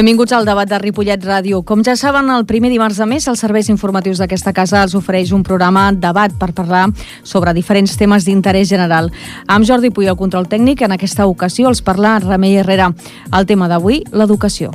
[0.00, 1.58] Benvinguts al debat de Ripollet Ràdio.
[1.60, 5.28] Com ja saben, el primer dimarts de mes, els serveis informatius d'aquesta casa els ofereix
[5.36, 6.86] un programa debat per parlar
[7.20, 9.10] sobre diferents temes d'interès general.
[9.44, 12.88] Amb Jordi Puy, el control tècnic, en aquesta ocasió els parla Remei Herrera.
[13.28, 14.72] El tema d'avui, l'educació.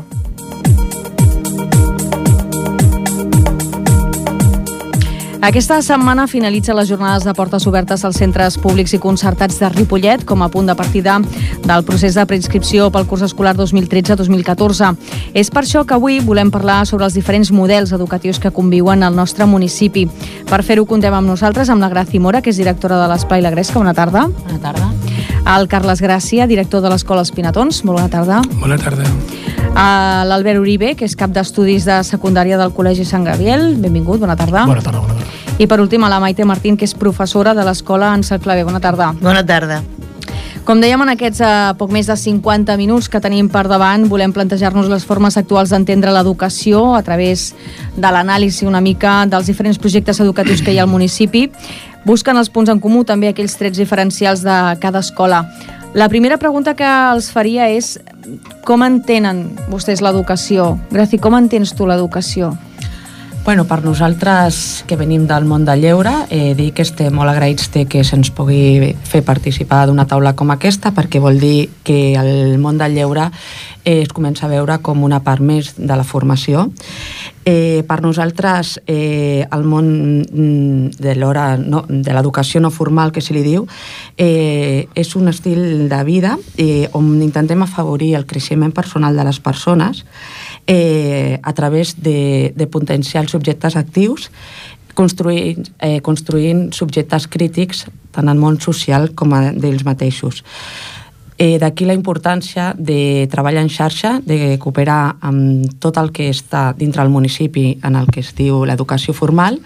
[5.42, 10.24] Aquesta setmana finalitza les jornades de portes obertes als centres públics i concertats de Ripollet
[10.26, 11.20] com a punt de partida
[11.66, 14.94] del procés de preinscripció pel curs escolar 2013-2014.
[15.34, 19.16] És per això que avui volem parlar sobre els diferents models educatius que conviuen al
[19.16, 20.08] nostre municipi.
[20.50, 23.54] Per fer-ho contem amb nosaltres amb la Graci Mora, que és directora de l'Esplai La
[23.54, 23.80] Gresca.
[23.80, 24.28] Bona tarda.
[24.48, 25.15] Bona tarda.
[25.46, 27.84] El Carles Gràcia, director de l'Escola Els Pinatons.
[27.86, 28.42] Molt bona tarda.
[28.62, 29.06] Bona tarda.
[30.26, 33.76] L'Albert Uribe, que és cap d'estudis de secundària del Col·legi Sant Gabriel.
[33.78, 34.64] Benvingut, bona tarda.
[34.66, 35.44] Bona tarda, bona tarda.
[35.60, 38.64] I per últim, a la Maite Martín, que és professora de l'Escola Ansel Clavé.
[38.68, 39.14] Bona tarda.
[39.22, 39.84] Bona tarda.
[40.66, 44.32] Com dèiem, en aquests eh, poc més de 50 minuts que tenim per davant, volem
[44.34, 47.52] plantejar-nos les formes actuals d'entendre l'educació a través
[47.94, 51.52] de l'anàlisi una mica dels diferents projectes educatius que hi ha al municipi,
[52.06, 55.44] busquen els punts en comú, també aquells trets diferencials de cada escola.
[55.96, 57.96] La primera pregunta que els faria és
[58.68, 60.76] com entenen vostès l'educació?
[60.92, 62.52] Graci, com entens tu l'educació?
[63.46, 67.68] Bueno, per nosaltres que venim del món del lleure, eh, dir que estem molt agraïts
[67.76, 72.58] de que se'ns pugui fer participar d'una taula com aquesta, perquè vol dir que el
[72.58, 73.28] món del lleure
[73.84, 76.72] eh, es comença a veure com una part més de la formació.
[77.46, 83.22] Eh, per nosaltres, eh, el món mm, de l'hora no, de l'educació no formal, que
[83.22, 83.68] se li diu,
[84.18, 89.40] eh, és un estil de vida eh, on intentem afavorir el creixement personal de les
[89.40, 90.02] persones
[90.68, 94.32] eh, a través de, de potenciar els subjectes actius
[94.96, 100.42] construint, eh, construint subjectes crítics tant al món social com a d'ells mateixos.
[101.38, 106.70] Eh, D'aquí la importància de treballar en xarxa, de cooperar amb tot el que està
[106.78, 109.60] dintre del municipi en el que es diu l'educació formal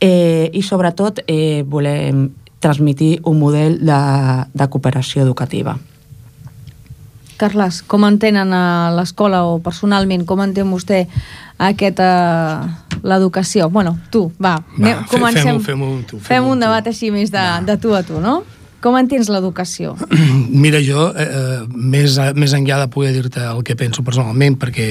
[0.00, 2.30] eh, i sobretot eh, volem
[2.62, 4.00] transmitir un model de,
[4.54, 5.76] de cooperació educativa.
[7.36, 11.06] Carles, com entenen a l'escola o personalment, com entén vostè
[11.58, 12.68] aquesta
[13.02, 13.68] l'educació?
[13.70, 15.42] Bueno, tu, va, Va, anem- comencem.
[15.60, 16.64] fem-ho, fem-ho amb tu, Fem fem-ho un tu.
[16.66, 18.42] debat així més de, de tu a tu, no?
[18.82, 19.94] Com entens l'educació?
[20.64, 24.88] Mira, jo, eh, eh, més, més enllà de poder dir-te el que penso personalment, perquè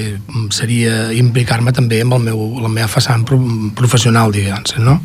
[0.56, 3.40] seria implicar-me també amb el meu, la meva façana pro
[3.76, 4.98] professional, diguem no?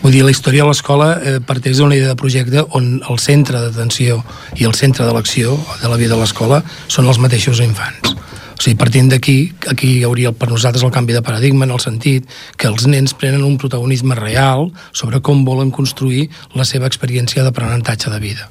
[0.00, 3.60] Vull dir, la història de l'escola eh, parteix d'una idea de projecte on el centre
[3.66, 4.22] d'atenció
[4.56, 8.14] i el centre de l'acció de la vida de l'escola són els mateixos infants.
[8.60, 11.80] O sigui, partint d'aquí, aquí hi hauria per nosaltres el canvi de paradigma en el
[11.80, 12.26] sentit
[12.60, 18.12] que els nens prenen un protagonisme real sobre com volen construir la seva experiència d'aprenentatge
[18.12, 18.50] de vida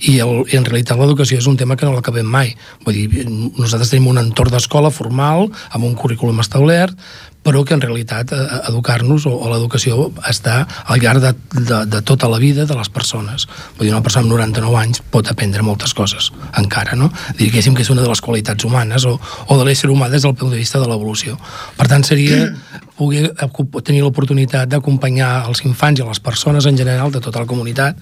[0.00, 2.54] i, el, i en realitat l'educació és un tema que no l'acabem mai.
[2.86, 6.96] Vull dir, nosaltres tenim un entorn d'escola formal, amb un currículum establert,
[7.42, 12.00] però que en realitat eh, educar-nos o, o l'educació està al llarg de, de, de
[12.04, 13.46] tota la vida de les persones.
[13.78, 17.10] Vull dir, una persona amb 99 anys pot aprendre moltes coses, encara, no?
[17.40, 20.36] Diguéssim que és una de les qualitats humanes o, o de l'ésser humà des del
[20.36, 21.38] punt de vista de l'evolució.
[21.80, 22.69] Per tant, seria poder
[23.08, 27.96] acu- tenir l'oportunitat d'acompanyar els infants i les persones en general de tota la comunitat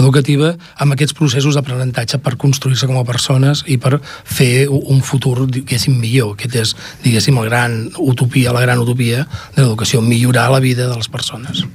[0.00, 5.46] educativa amb aquests processos d'aprenentatge per construir-se com a persones i per fer un futur,
[5.46, 6.34] diguéssim, millor.
[6.36, 9.26] Aquest és, diguéssim, el gran utopia, la gran utopia
[9.56, 11.66] de l'educació, millorar la vida de les persones.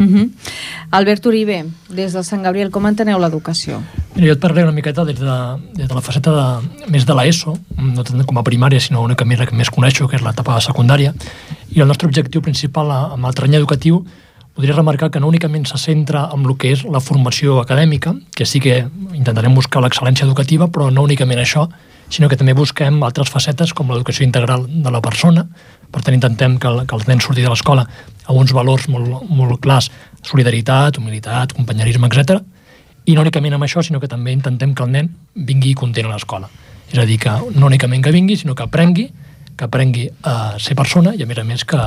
[0.00, 0.30] Uh -huh.
[0.90, 3.82] Albert Uribe, des del Sant Gabriel, com enteneu l'educació?
[4.16, 5.36] Jo et parlaré una miqueta des de,
[5.74, 9.14] des de la faceta de, més de l'ESO, no tant com a primària, sinó una
[9.14, 11.14] que més, que més coneixo, que és l'etapa secundària,
[11.70, 14.04] i el nostre objectiu principal amb el terreny educatiu
[14.54, 18.46] podria remarcar que no únicament se centra en el que és la formació acadèmica, que
[18.46, 21.68] sí que intentarem buscar l'excel·lència educativa, però no únicament això,
[22.08, 25.46] sinó que també busquem altres facetes com l'educació integral de la persona,
[25.90, 27.86] per tant intentem que, que els nens surtin de l'escola
[28.26, 29.90] amb uns valors molt, molt clars,
[30.22, 32.40] solidaritat, humilitat, companyerisme, etc.
[33.06, 36.14] I no únicament amb això, sinó que també intentem que el nen vingui content a
[36.14, 36.50] l'escola.
[36.90, 39.08] És a dir, que no únicament que vingui, sinó que aprengui,
[39.56, 41.80] que aprengui a ser persona i, a més a més, que,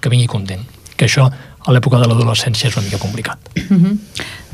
[0.00, 0.64] que vingui content.
[0.96, 3.50] Que això, a l'època de l'adolescència, és una mica complicat.
[3.54, 3.98] Uh -huh.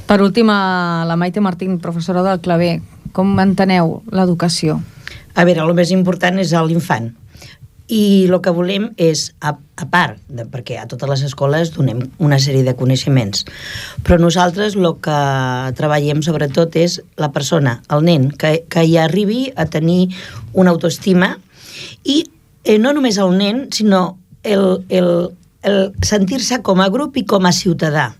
[0.06, 2.80] Per últim, a la Maite Martín, professora del claver,
[3.12, 4.82] com enteneu l'educació?
[5.34, 7.14] A veure, el més important és l'infant.
[7.90, 12.04] I el que volem és, a, a part, de, perquè a totes les escoles donem
[12.22, 13.44] una sèrie de coneixements,
[14.06, 15.18] però nosaltres el que
[15.78, 20.12] treballem sobretot és la persona, el nen, que, que hi arribi a tenir
[20.54, 21.34] una autoestima
[22.04, 22.22] i
[22.64, 25.12] eh, no només el nen, sinó el, el,
[25.62, 28.12] el sentir-se com a grup i com a ciutadà.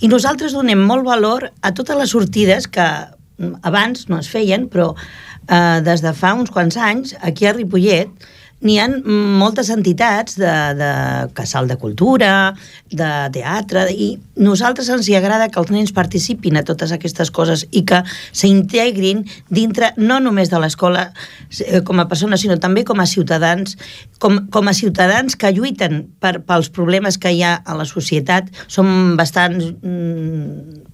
[0.00, 4.68] I nosaltres donem molt valor a totes les sortides que mm, abans no es feien,
[4.72, 8.12] però eh, des de fa uns quants anys, aquí a Ripollet,
[8.60, 10.90] n'hi ha moltes entitats de, de
[11.36, 12.52] casal de cultura,
[12.92, 14.10] de teatre, i
[14.40, 18.02] nosaltres ens hi agrada que els nens participin a totes aquestes coses i que
[18.32, 23.78] s'integrin dintre, no només de l'escola eh, com a persones, sinó també com a ciutadans,
[24.20, 28.52] com, com a ciutadans que lluiten per, pels problemes que hi ha a la societat,
[28.68, 30.89] som bastants mm,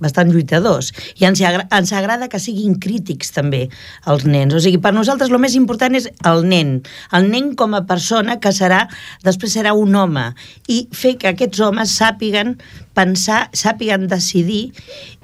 [0.00, 0.92] bastant lluitadors.
[1.20, 3.66] I ens, agra ens agrada que siguin crítics també
[4.10, 6.78] els nens, o sigui, per nosaltres el més important és el nen,
[7.16, 8.86] el nen com a persona que serà,
[9.26, 10.30] després serà un home.
[10.68, 12.56] I fer que aquests homes sàpiguen
[12.96, 14.70] pensar, sàpiguen decidir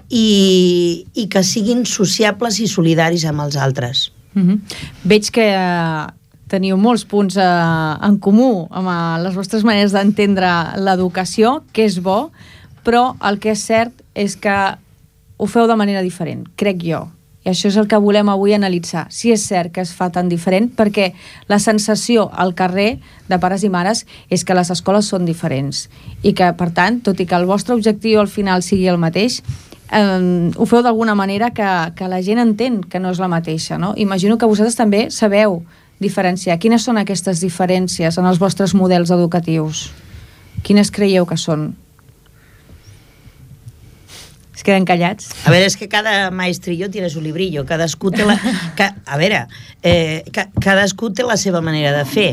[0.08, 4.11] i, i que siguin sociables i solidaris amb els altres.
[4.34, 4.61] Mm -hmm.
[5.02, 6.06] Veig que eh,
[6.49, 7.43] teniu molts punts eh,
[8.08, 12.31] en comú amb eh, les vostres maneres d'entendre l'educació, que és bo,
[12.87, 14.55] però el que és cert és que
[15.37, 17.06] ho feu de manera diferent, crec jo.
[17.47, 19.05] I això és el que volem avui analitzar.
[19.15, 21.12] Si és cert que es fa tan diferent, perquè
[21.47, 22.97] la sensació al carrer
[23.31, 24.03] de pares i mares
[24.35, 25.85] és que les escoles són diferents
[26.27, 29.38] i que, per tant, tot i que el vostre objectiu al final sigui el mateix,
[29.94, 33.79] eh, ho feu d'alguna manera que, que la gent entén que no és la mateixa.
[33.79, 33.94] No?
[33.94, 35.62] Imagino que vosaltres també sabeu
[36.03, 36.59] diferenciar.
[36.59, 39.93] Quines són aquestes diferències en els vostres models educatius?
[40.67, 41.77] Quines creieu que són?
[44.56, 45.29] Es queden callats.
[45.44, 48.38] A veure, és que cada maestrillo tiene su librillo, cadascú té la...
[48.79, 49.43] Ca, a veure,
[49.85, 52.31] eh, ca, cadascú té la seva manera de fer,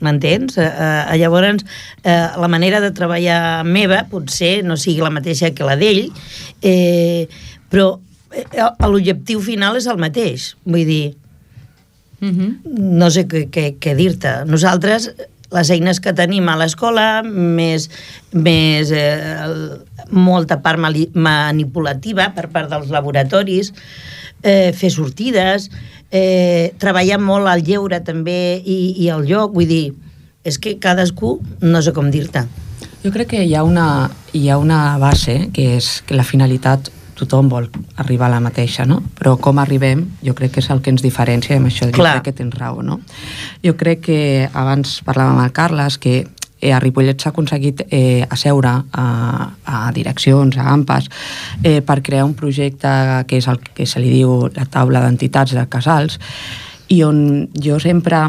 [0.00, 0.56] m'entens?
[0.56, 1.66] Eh, eh, llavors,
[2.02, 6.06] eh, la manera de treballar meva potser no sigui la mateixa que la d'ell,
[6.64, 7.28] eh,
[7.68, 7.90] però
[8.32, 11.16] eh, l'objectiu final és el mateix, vull dir,
[12.22, 12.52] uh -huh.
[12.64, 14.44] no sé què, què, què dir-te.
[14.46, 15.12] Nosaltres
[15.54, 17.88] les eines que tenim a l'escola, més,
[18.32, 19.46] més eh,
[20.12, 23.72] molta part manipulativa per part dels laboratoris,
[24.42, 25.70] eh, fer sortides,
[26.10, 29.86] eh, treballar molt al lleure també i, i al lloc, vull dir,
[30.44, 32.44] és que cadascú no sé com dir-te.
[33.02, 36.90] Jo crec que hi ha una, hi ha una base que és que la finalitat
[37.18, 37.68] tothom vol
[37.98, 39.00] arribar a la mateixa, no?
[39.18, 42.18] Però com arribem, jo crec que és el que ens diferencia i amb això Clar.
[42.18, 43.00] jo crec que tens raó, no?
[43.64, 44.20] Jo crec que
[44.52, 46.20] abans parlàvem amb el Carles que
[46.60, 49.06] eh, a Ripollet s'ha aconseguit eh, asseure a,
[49.64, 51.08] a direccions, a AMPAs,
[51.62, 52.90] eh, per crear un projecte
[53.28, 56.18] que és el que se li diu la taula d'entitats de casals,
[56.88, 58.26] i on jo sempre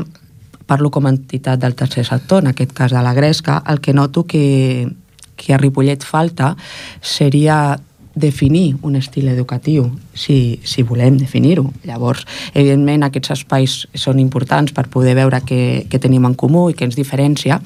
[0.70, 3.94] parlo com a entitat del tercer sector, en aquest cas de la Gresca, el que
[3.94, 4.88] noto que,
[5.36, 6.56] que a Ripollet falta
[7.02, 7.80] seria
[8.16, 11.70] definir un estil educatiu, si, si volem definir-ho.
[11.86, 16.76] Llavors, evidentment, aquests espais són importants per poder veure què, què tenim en comú i
[16.78, 17.60] què ens diferencia.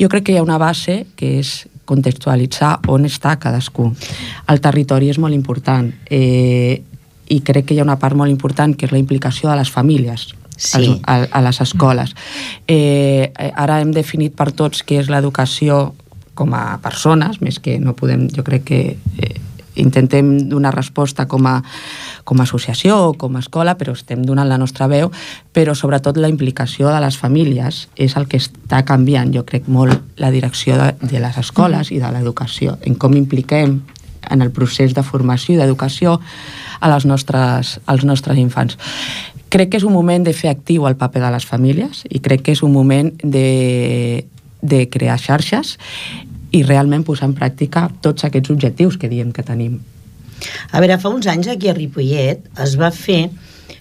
[0.00, 3.90] Jo crec que hi ha una base que és contextualitzar on està cadascú.
[4.48, 6.80] El territori és molt important eh,
[7.28, 9.70] i crec que hi ha una part molt important que és la implicació de les
[9.70, 11.00] famílies sí.
[11.06, 12.14] a, a les escoles.
[12.66, 15.94] Eh, ara hem definit per tots què és l'educació
[16.34, 18.80] com a persones, més que no podem, jo crec que
[19.22, 19.34] eh,
[19.76, 21.60] intentem donar resposta com a,
[22.24, 25.10] com a associació o com a escola, però estem donant la nostra veu,
[25.52, 30.20] però sobretot la implicació de les famílies és el que està canviant, jo crec, molt
[30.20, 33.80] la direcció de, de les escoles i de l'educació, en com impliquem
[34.30, 36.18] en el procés de formació i d'educació
[36.80, 38.78] a les nostres, als nostres infants.
[39.52, 42.42] Crec que és un moment de fer actiu el paper de les famílies i crec
[42.46, 44.24] que és un moment de,
[44.62, 45.76] de crear xarxes
[46.54, 49.80] i realment posar en pràctica tots aquests objectius que diem que tenim.
[50.70, 53.28] A veure, fa uns anys aquí a Ripollet es va fer,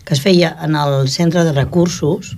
[0.04, 2.34] que es feia en el centre de recursos,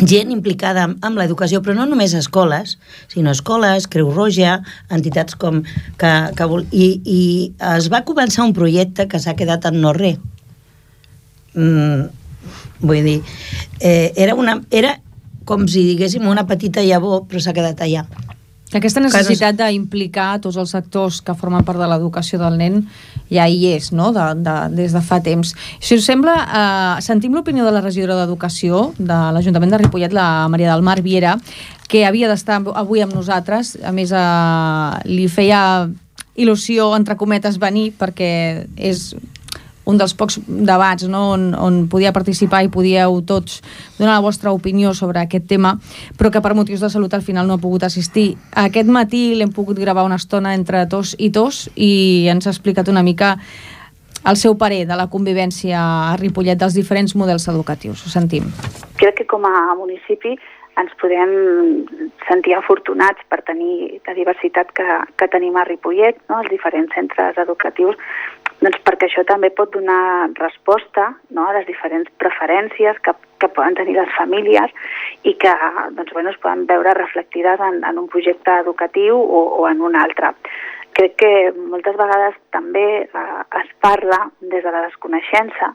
[0.00, 2.78] gent implicada amb, l'educació, però no només escoles,
[3.12, 4.60] sinó escoles, Creu Roja,
[4.92, 5.62] entitats com...
[6.00, 7.20] Que, que vol, i, I
[7.76, 10.18] es va començar un projecte que s'ha quedat en no res.
[11.52, 12.08] Mm,
[12.80, 13.20] vull dir,
[13.80, 14.96] eh, era, una, era
[15.44, 18.06] com si diguéssim una petita llavor, però s'ha quedat allà.
[18.70, 22.84] Aquesta necessitat d'implicar tots els sectors que formen part de l'educació del nen
[23.30, 25.54] ja hi és, no?, de, de, des de fa temps.
[25.82, 30.46] Si us sembla, eh, sentim l'opinió de la regidora d'Educació de l'Ajuntament de Ripollet, la
[30.52, 31.34] Maria del Mar Viera,
[31.90, 33.74] que havia d'estar avui amb nosaltres.
[33.82, 35.90] A més, eh, li feia
[36.38, 39.16] il·lusió, entre cometes, venir, perquè és
[39.88, 43.60] un dels pocs debats no, on, on podia participar i podíeu tots
[43.98, 45.76] donar la vostra opinió sobre aquest tema,
[46.18, 48.34] però que per motius de salut al final no ha pogut assistir.
[48.52, 52.88] Aquest matí l'hem pogut gravar una estona entre tos i tos i ens ha explicat
[52.88, 53.36] una mica
[54.20, 58.04] el seu parer de la convivència a Ripollet dels diferents models educatius.
[58.04, 58.50] Ho sentim.
[59.00, 60.36] Crec que com a municipi
[60.80, 61.32] ens podem
[62.28, 64.86] sentir afortunats per tenir la diversitat que,
[65.18, 66.40] que tenim a Ripollet, no?
[66.40, 67.98] els diferents centres educatius
[68.60, 73.78] doncs perquè això també pot donar resposta no, a les diferents preferències que, que poden
[73.78, 74.74] tenir les famílies
[75.24, 75.54] i que
[75.96, 79.96] doncs, bueno, es poden veure reflectides en, en un projecte educatiu o, o en un
[79.96, 80.34] altre.
[80.98, 81.32] Crec que
[81.70, 83.26] moltes vegades també eh,
[83.62, 85.72] es parla des de la desconeixença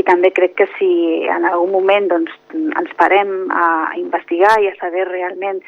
[0.00, 0.90] i també crec que si
[1.28, 5.60] en algun moment doncs, ens parem a investigar i a saber realment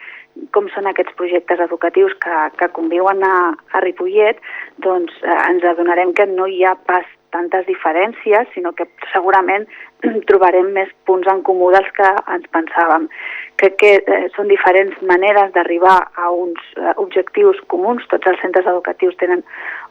[0.54, 3.34] com són aquests projectes educatius que, que conviuen a,
[3.74, 4.40] a Ripollet,
[4.86, 9.66] doncs eh, ens adonarem que no hi ha pas tantes diferències, sinó que segurament
[10.30, 13.08] trobarem més punts en comú dels que ens pensàvem.
[13.62, 18.06] Crec que eh, són diferents maneres d'arribar a uns eh, objectius comuns.
[18.12, 19.42] Tots els centres educatius tenen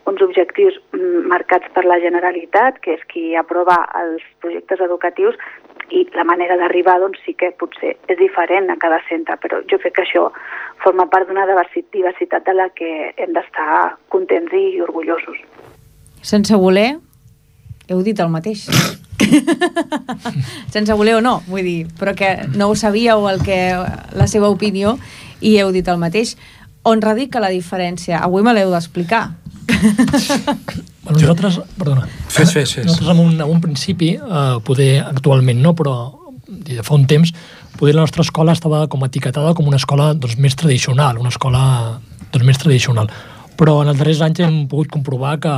[0.09, 5.39] uns objectius mm, marcats per la Generalitat, que és qui aprova els projectes educatius,
[5.91, 9.79] i la manera d'arribar doncs, sí que potser és diferent a cada centre, però jo
[9.81, 10.27] crec que això
[10.83, 15.39] forma part d'una diversitat de la que hem d'estar contents i orgullosos.
[16.21, 16.95] Sense voler,
[17.89, 18.67] heu dit el mateix.
[20.73, 23.59] Sense voler o no, vull dir, però que no ho sabíeu el que,
[24.15, 24.97] la seva opinió
[25.41, 26.37] i heu dit el mateix.
[26.83, 28.19] On radica la diferència?
[28.23, 29.29] Avui me l'heu d'explicar.
[31.03, 32.85] Bueno, nosaltres, perdona, Fes, fes, fes.
[32.85, 35.95] nosaltres en un, en un principi, eh, poder actualment no, però
[36.47, 37.33] de fa un temps,
[37.79, 41.63] poder la nostra escola estava com etiquetada com una escola doncs, més tradicional, una escola
[42.31, 43.11] doncs, més tradicional.
[43.59, 45.53] Però en els darrers anys hem pogut comprovar que,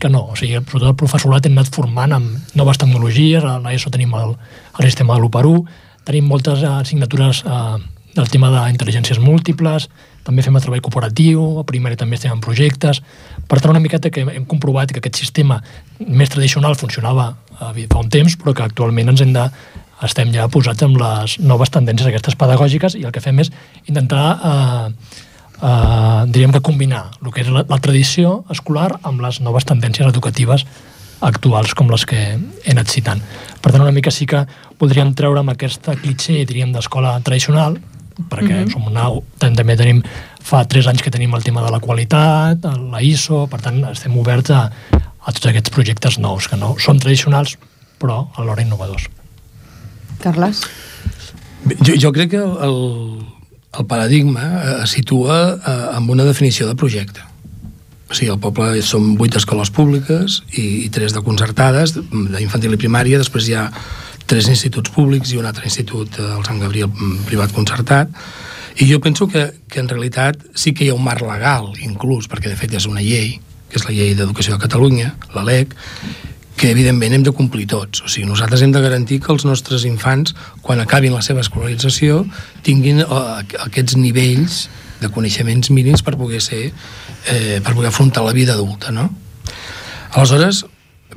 [0.00, 3.92] que no, o sigui, sobretot el professorat hem anat formant amb noves tecnologies, a l'ESO
[3.94, 4.34] tenim el,
[4.78, 5.64] el sistema de l'1
[6.04, 7.78] tenim moltes assignatures eh,
[8.14, 9.88] del tema d'intel·ligències múltiples,
[10.24, 13.02] també fem el treball cooperatiu, a primària també estem en projectes,
[13.48, 15.60] per tant una miqueta que hem comprovat que aquest sistema
[16.00, 19.48] més tradicional funcionava eh, fa un temps, però que actualment ens hem de
[20.04, 23.52] estem ja posats amb les noves tendències aquestes pedagògiques i el que fem és
[23.86, 24.88] intentar eh,
[25.60, 30.08] eh, diríem que combinar el que és la, la tradició escolar amb les noves tendències
[30.10, 30.66] educatives
[31.24, 33.22] actuals com les que he anat citant.
[33.62, 34.42] Per tant, una mica sí que
[34.80, 37.78] podríem treure amb aquesta clitxer, diríem, d'escola tradicional,
[38.18, 38.72] perquè mm -hmm.
[38.72, 40.02] som una, també tenim
[40.42, 44.16] fa tres anys que tenim el tema de la qualitat, la ISO, per tant estem
[44.18, 44.70] oberts a,
[45.24, 47.56] a tots aquests projectes nous, que no són tradicionals,
[47.98, 49.08] però alhora innovadors.
[50.20, 50.60] Carles?
[51.80, 53.24] Jo, jo crec que el,
[53.78, 57.20] el paradigma es situa eh, amb una definició de projecte.
[58.10, 62.80] O sigui, el poble són vuit escoles públiques i, i tres de concertades, d'infantil i
[62.80, 63.70] primària, després hi ha
[64.26, 68.12] tres instituts públics i un altre institut, eh, el Sant Gabriel mm, privat concertat,
[68.76, 72.26] i jo penso que, que en realitat sí que hi ha un marc legal, inclús,
[72.30, 73.36] perquè de fet és una llei,
[73.70, 75.76] que és la llei d'educació de Catalunya, la LEC,
[76.56, 78.04] que evidentment hem de complir tots.
[78.04, 82.22] O sigui, nosaltres hem de garantir que els nostres infants, quan acabin la seva escolarització,
[82.66, 84.64] tinguin uh, aquests nivells
[85.00, 86.68] de coneixements mínims per poder ser,
[87.26, 89.10] eh, per poder afrontar la vida adulta, no?
[90.14, 90.64] Aleshores,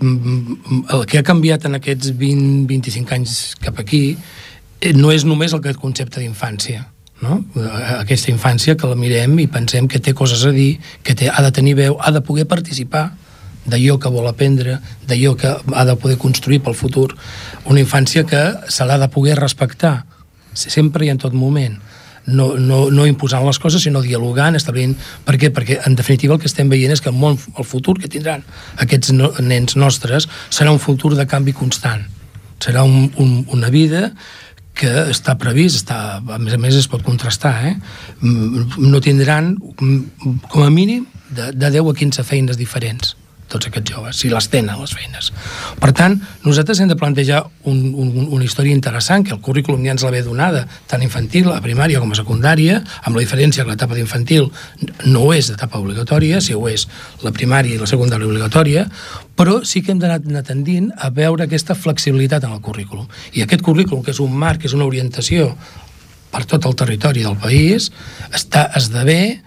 [0.01, 4.01] el que ha canviat en aquests 20-25 anys cap aquí
[4.81, 6.85] eh, no és només el concepte d'infància,
[7.21, 7.43] no?
[7.97, 11.41] aquesta infància que la mirem i pensem que té coses a dir, que té, ha
[11.41, 13.11] de tenir veu, ha de poder participar
[13.67, 17.11] d'allò que vol aprendre, d'allò que ha de poder construir pel futur,
[17.65, 20.05] una infància que se l'ha de poder respectar
[20.53, 21.75] sempre i en tot moment
[22.27, 24.95] no, no, no imposant les coses, sinó dialogant, establint...
[25.25, 25.51] Per què?
[25.55, 28.43] Perquè, en definitiva, el que estem veient és que el, món, el futur que tindran
[28.83, 32.05] aquests no, nens nostres serà un futur de canvi constant.
[32.63, 34.11] Serà un, un, una vida
[34.77, 37.75] que està previst, està, a més a més es pot contrastar, eh?
[38.21, 43.15] no tindran com a mínim de, de 10 a 15 feines diferents
[43.51, 45.31] tots aquests joves, si les tenen les feines.
[45.81, 49.95] Per tant, nosaltres hem de plantejar un, un, una història interessant, que el currículum ja
[49.95, 53.97] ens ve donada, tant infantil, a primària com a secundària, amb la diferència que l'etapa
[53.97, 54.49] d'infantil
[55.07, 56.87] no és d'etapa obligatòria, si ho és
[57.23, 58.87] la primària i la secundària obligatòria,
[59.37, 63.05] però sí que hem d'anar tendint a veure aquesta flexibilitat en el currículum.
[63.37, 65.51] I aquest currículum, que és un marc, que és una orientació
[66.31, 67.91] per tot el territori del país,
[68.35, 69.39] està, esdevé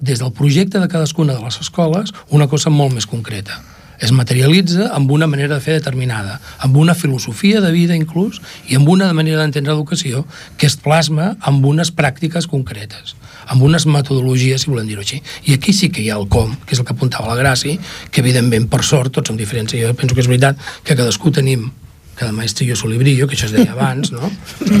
[0.00, 3.60] des del projecte de cadascuna de les escoles una cosa molt més concreta.
[3.98, 8.38] Es materialitza amb una manera de fer determinada, amb una filosofia de vida inclús
[8.68, 10.22] i amb una manera d'entendre l'educació
[10.56, 13.16] que es plasma amb unes pràctiques concretes
[13.48, 15.22] amb unes metodologies, si volem dir-ho així.
[15.48, 17.80] I aquí sí que hi ha el com, que és el que apuntava la Gràcia,
[18.12, 19.72] que evidentment, per sort, tots som diferents.
[19.72, 21.70] Jo penso que és veritat que cadascú tenim
[22.18, 24.30] cada maestrillo su librillo, que això es deia abans, no?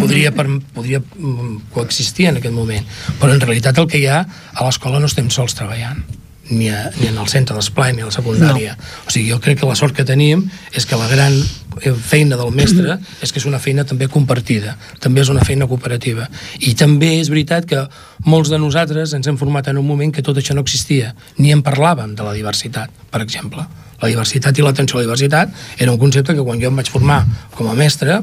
[0.00, 2.86] podria, per, podria mm, coexistir en aquest moment.
[3.20, 6.02] Però en realitat el que hi ha a l'escola no estem sols treballant
[6.50, 8.74] ni, a, ni en el centre d'esplai ni a la secundària.
[8.76, 8.90] No.
[9.06, 12.38] O sigui, jo crec que la sort que tenim és que la gran eh, feina
[12.40, 16.28] del mestre és que és una feina també compartida, també és una feina cooperativa.
[16.60, 17.84] I també és veritat que
[18.26, 21.52] molts de nosaltres ens hem format en un moment que tot això no existia, ni
[21.54, 23.66] en parlàvem de la diversitat, per exemple.
[23.98, 26.90] La diversitat i l'atenció a la diversitat era un concepte que quan jo em vaig
[26.90, 27.24] formar
[27.56, 28.22] com a mestre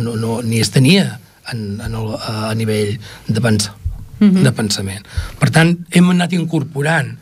[0.00, 1.20] no, no, ni es tenia
[1.52, 2.96] en, en el, a nivell
[3.28, 3.76] de pensar
[4.20, 4.42] -huh.
[4.42, 5.04] de pensament.
[5.40, 7.14] Per tant, hem anat incorporant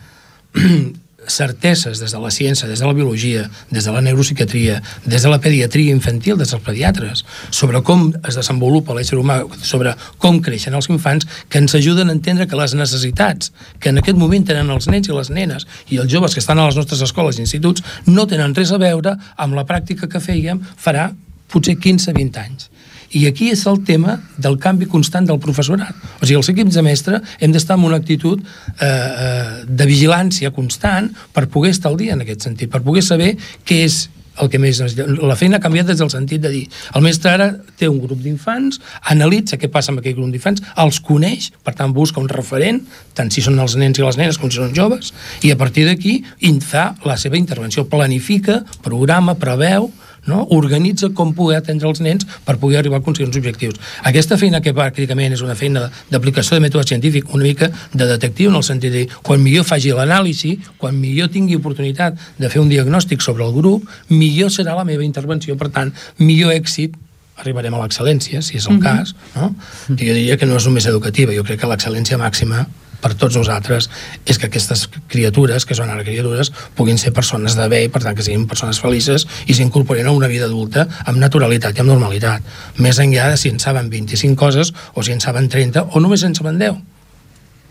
[1.27, 5.31] certeses des de la ciència, des de la biologia, des de la neuropsiquiatria, des de
[5.31, 10.75] la pediatria infantil, des dels pediatres, sobre com es desenvolupa l'ésser humà, sobre com creixen
[10.75, 14.71] els infants, que ens ajuden a entendre que les necessitats que en aquest moment tenen
[14.71, 17.47] els nens i les nenes i els joves que estan a les nostres escoles i
[17.47, 21.13] instituts no tenen res a veure amb la pràctica que fèiem farà
[21.53, 22.72] potser 15-20 anys.
[23.13, 25.93] I aquí és el tema del canvi constant del professorat.
[26.21, 30.53] O sigui, els equips de mestre hem d'estar en una actitud eh, eh, de vigilància
[30.57, 33.35] constant per poder estar al dia en aquest sentit, per poder saber
[33.69, 34.07] què és
[34.41, 36.63] el que més la feina ha canviat des del sentit de dir
[36.97, 38.81] el mestre ara té un grup d'infants
[39.13, 42.81] analitza què passa amb aquell grup d'infants els coneix, per tant busca un referent
[43.17, 45.13] tant si són els nens i les nenes com si són joves
[45.45, 46.23] i a partir d'aquí
[46.63, 49.91] fa la seva intervenció, planifica programa, preveu
[50.27, 50.47] no?
[50.51, 53.79] organitza com poder atendre els nens per poder arribar a aconseguir uns objectius.
[54.09, 58.51] Aquesta feina que pràcticament és una feina d'aplicació de mètode científic, una mica de detectiu
[58.51, 62.71] en el sentit de quan millor faci l'anàlisi, quan millor tingui oportunitat de fer un
[62.73, 66.99] diagnòstic sobre el grup, millor serà la meva intervenció, per tant, millor èxit
[67.43, 68.99] arribarem a l'excel·lència, si és el mm -hmm.
[68.99, 69.55] cas, no?
[69.97, 72.67] que jo diria que no és només educativa, jo crec que l'excel·lència màxima
[73.03, 73.89] per tots nosaltres
[74.25, 78.05] és que aquestes criatures, que són ara criatures, puguin ser persones de bé i per
[78.05, 81.93] tant que siguin persones felices i s'incorporin a una vida adulta amb naturalitat i amb
[81.93, 82.47] normalitat.
[82.79, 86.23] Més enllà de si en saben 25 coses o si en saben 30 o només
[86.23, 86.81] en saben 10.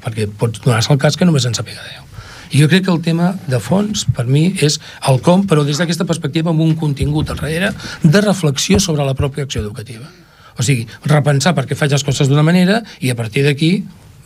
[0.03, 2.07] Perquè pot donar-se el cas que només en sàpiga 10.
[2.51, 4.75] I jo crec que el tema de fons, per mi, és
[5.07, 7.71] el com, però des d'aquesta perspectiva amb un contingut al darrere
[8.03, 10.09] de reflexió sobre la pròpia acció educativa.
[10.59, 13.71] O sigui, repensar per què faig les coses d'una manera i a partir d'aquí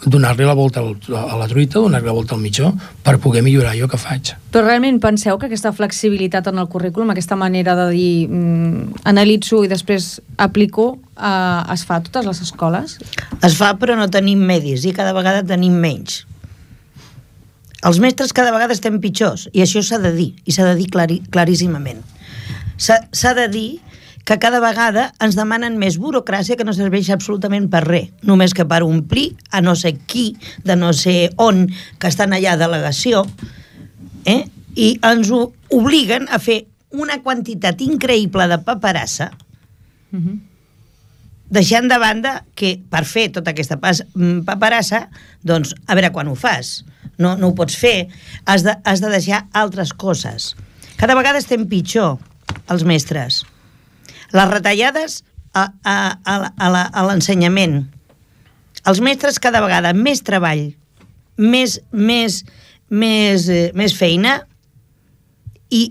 [0.03, 2.71] donar-li la volta a la truita, donar-li la volta al mitjó
[3.03, 4.33] per poder millorar allò que faig.
[4.51, 9.63] Però realment penseu que aquesta flexibilitat en el currículum, aquesta manera de dir mm, analitzo
[9.65, 12.97] i després aplico, eh, es fa a totes les escoles?
[13.41, 16.25] Es fa, però no tenim medis i cada vegada tenim menys.
[17.85, 20.89] Els mestres cada vegada estem pitjors i això s'ha de dir, i s'ha de dir
[20.89, 22.01] clari, claríssimament.
[22.77, 23.69] S'ha de dir
[24.25, 28.65] que cada vegada ens demanen més burocràcia que no serveix absolutament per res, només que
[28.65, 30.31] per omplir a no sé qui,
[30.65, 31.67] de no sé on,
[32.01, 33.21] que estan allà a delegació,
[34.25, 34.41] eh?
[34.75, 35.45] i ens ho
[35.77, 36.65] obliguen a fer
[36.97, 40.27] una quantitat increïble de paperassa, uh mhm.
[40.27, 40.39] -huh.
[41.49, 45.09] deixant de banda que per fer tota aquesta mm, paperassa,
[45.43, 46.83] doncs, a veure quan ho fas.
[47.17, 48.07] No, no ho pots fer.
[48.45, 50.55] Has de, has de deixar altres coses.
[50.97, 52.17] Cada vegada estem pitjor,
[52.67, 53.45] els mestres
[54.35, 55.21] les retallades
[55.55, 55.95] a, a,
[56.27, 57.85] a, a l'ensenyament.
[58.85, 60.67] Els mestres cada vegada més treball,
[61.37, 62.43] més, més,
[62.89, 64.41] més, eh, més feina
[65.73, 65.87] i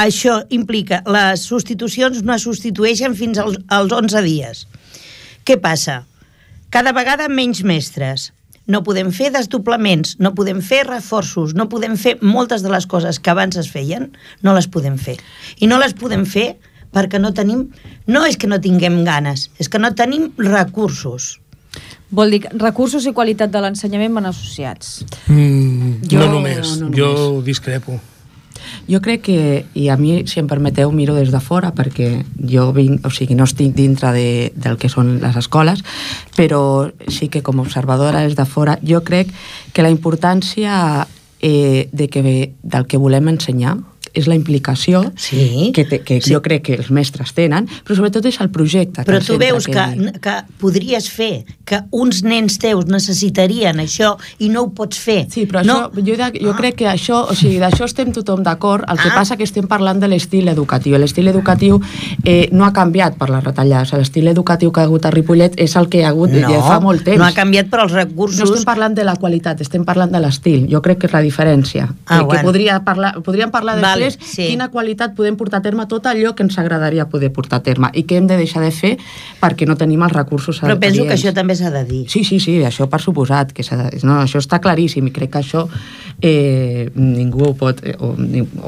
[0.00, 4.66] això implica les substitucions no es substitueixen fins als, als 11 dies.
[5.46, 6.04] Què passa?
[6.70, 8.30] Cada vegada menys mestres.
[8.70, 13.18] No podem fer desdoblaments, no podem fer reforços, no podem fer moltes de les coses
[13.18, 14.12] que abans es feien,
[14.46, 15.16] no les podem fer.
[15.58, 16.52] I no les podem fer
[16.94, 17.68] perquè no tenim...
[18.10, 21.38] No és que no tinguem ganes, és que no tenim recursos.
[22.10, 25.04] Vol dir que recursos i qualitat de l'ensenyament van associats?
[25.30, 27.44] Mm, jo, no només, no, no jo només.
[27.46, 28.00] discrepo.
[28.90, 29.42] Jo crec que,
[29.78, 33.36] i a mi, si em permeteu, miro des de fora, perquè jo vinc, o sigui,
[33.38, 34.26] no estic dintre de,
[34.58, 35.84] del que són les escoles,
[36.36, 39.30] però sí que com a observadora des de fora, jo crec
[39.72, 41.06] que la importància
[41.40, 43.78] eh, de que, del que volem ensenyar
[44.14, 46.34] és la implicació sí, que, te, que sí.
[46.34, 49.04] jo crec que els mestres tenen, però sobretot és el projecte.
[49.06, 54.50] Però tu veus que, que, que podries fer que uns nens teus necessitarien això i
[54.50, 55.20] no ho pots fer.
[55.30, 55.76] Sí, però no.
[55.90, 56.56] això, jo, jo ah.
[56.58, 59.14] crec que això, o sigui, d'això estem tothom d'acord, el que ah.
[59.14, 60.98] passa que estem parlant de l'estil educatiu.
[60.98, 61.78] L'estil educatiu
[62.24, 63.94] eh, no ha canviat per les retallades.
[64.00, 66.80] L'estil educatiu que ha hagut a Ripollet és el que ha hagut no, ja fa
[66.82, 67.20] molt temps.
[67.20, 68.42] No ha canviat per als recursos...
[68.42, 70.66] No estem parlant de la qualitat, estem parlant de l'estil.
[70.70, 71.86] Jo crec que és la diferència.
[72.06, 72.40] Ah, que, bueno.
[72.40, 74.48] que podria parlar, podríem parlar de després sí.
[74.50, 77.90] quina qualitat podem portar a terme tot allò que ens agradaria poder portar a terme
[77.94, 78.96] i què hem de deixar de fer
[79.40, 82.04] perquè no tenim els recursos Però penso que això també s'ha de dir.
[82.12, 83.90] Sí, sí, sí, això per suposat, que de...
[84.06, 85.66] no, això està claríssim i crec que això
[86.20, 87.96] eh, ningú ho pot eh,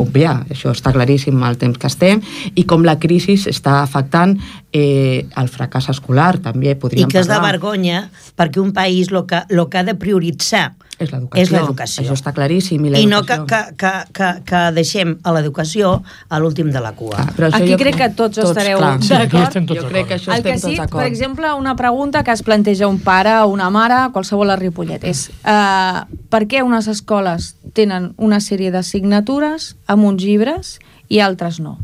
[0.00, 2.22] obviar, això està claríssim el temps que estem
[2.54, 4.36] i com la crisi està afectant
[4.72, 7.40] eh, el fracàs escolar també podríem I que és parlar.
[7.40, 7.98] de vergonya
[8.38, 11.42] perquè un país el que, lo que ha de prioritzar És l'educació.
[11.42, 12.04] És l'educació.
[12.04, 12.84] Això està claríssim.
[12.86, 15.92] I, I no que, que, que, que, que deixem a l'educació
[16.28, 17.20] a l'últim de la cua.
[17.22, 18.96] Ah, Aquí jo- crec que tots estareu clar.
[19.02, 19.58] Sí, d'acord.
[19.58, 22.32] tots Jo crec que això El que estem sí, tots per exemple, una pregunta que
[22.32, 26.88] es planteja un pare o una mare, qualsevol a Ripollet, és uh, per què unes
[26.88, 31.78] escoles tenen una sèrie d'assignatures amb uns llibres i altres no?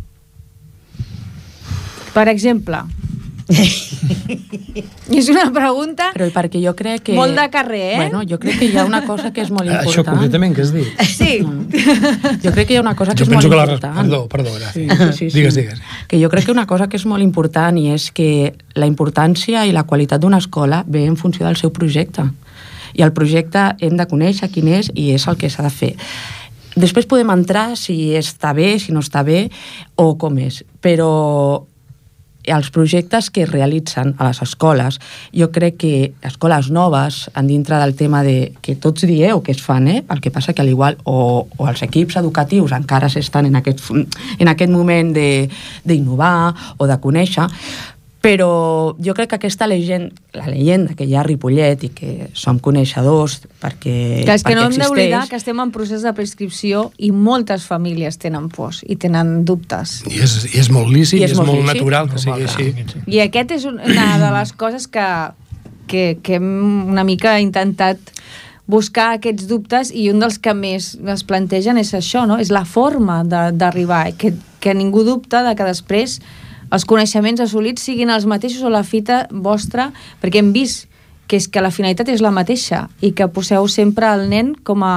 [2.15, 2.81] Per exemple,
[5.19, 7.15] és una pregunta Però perquè jo crec que...
[7.17, 7.97] molt de carrer, eh?
[7.97, 9.89] Bueno, jo crec que hi ha una cosa que és molt important.
[9.89, 11.01] Això concretament que has dit?
[11.09, 11.39] Sí,
[12.45, 13.97] Jo crec que hi ha una cosa que Jo és molt que la important.
[14.03, 15.13] Perdó, perdó, Sí, gràcies.
[15.17, 15.61] sí, sí, Digues, sí.
[15.63, 15.81] digues.
[16.09, 19.65] Que jo crec que una cosa que és molt important i és que la importància
[19.67, 22.27] i la qualitat d'una escola ve en funció del seu projecte.
[22.95, 25.95] I el projecte hem de conèixer quin és i és el que s'ha de fer.
[26.79, 29.49] Després podem entrar si està bé, si no està bé
[29.97, 31.65] o com és, però
[32.55, 34.99] els projectes que es realitzen a les escoles,
[35.35, 35.93] jo crec que
[36.27, 40.05] escoles noves, en dintre del tema de que tots dieu que es fan, eh?
[40.09, 43.85] el que passa que al igual, o, o els equips educatius encara s'estan en, aquest,
[44.39, 47.49] en aquest moment d'innovar o de conèixer,
[48.21, 52.29] però jo crec que aquesta llegenda, la llegenda que hi ha a Ripollet i que
[52.35, 56.03] som coneixedors perquè, que és que perquè no hem d'oblidar existeix, que estem en procés
[56.03, 60.01] de prescripció i moltes famílies tenen pors i tenen dubtes.
[60.11, 61.71] I és, i és molt lícit, i és, molt, lícit.
[61.77, 62.73] natural que sigui així.
[62.91, 63.05] sí.
[63.07, 65.07] I aquest és un- una de les coses que,
[65.87, 67.99] que, que hem una mica intentat
[68.67, 72.37] buscar aquests dubtes i un dels que més es plantegen és això, no?
[72.43, 76.19] és la forma de- d'arribar, que, que ningú dubta de que després
[76.75, 80.88] els coneixements assolits siguin els mateixos o la fita vostra, perquè hem vist
[81.29, 84.83] que és que la finalitat és la mateixa i que poseu sempre el nen com
[84.83, 84.95] a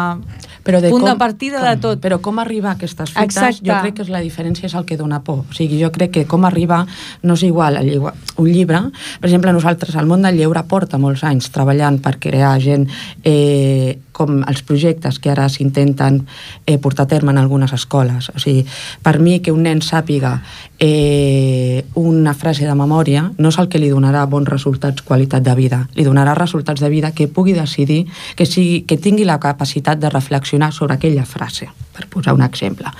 [0.63, 2.01] però punt de partida de tot.
[2.01, 3.65] Però com arribar a aquestes fites, Exacte.
[3.65, 5.43] jo crec que és la diferència és el que dona por.
[5.49, 6.83] O sigui, jo crec que com arribar
[7.23, 8.83] no és igual a un llibre.
[9.19, 12.87] Per exemple, nosaltres, el món del lleure porta molts anys treballant per crear gent
[13.23, 16.21] eh, com els projectes que ara s'intenten
[16.67, 18.29] eh, portar a terme en algunes escoles.
[18.35, 18.61] O sigui,
[19.01, 20.37] per mi que un nen sàpiga
[20.77, 25.55] eh, una frase de memòria no és el que li donarà bons resultats, qualitat de
[25.57, 25.87] vida.
[25.97, 28.05] Li donarà resultats de vida que pugui decidir,
[28.35, 32.91] que, sigui, que tingui la capacitat de reflexionar sobre aquella frase, per posar un exemple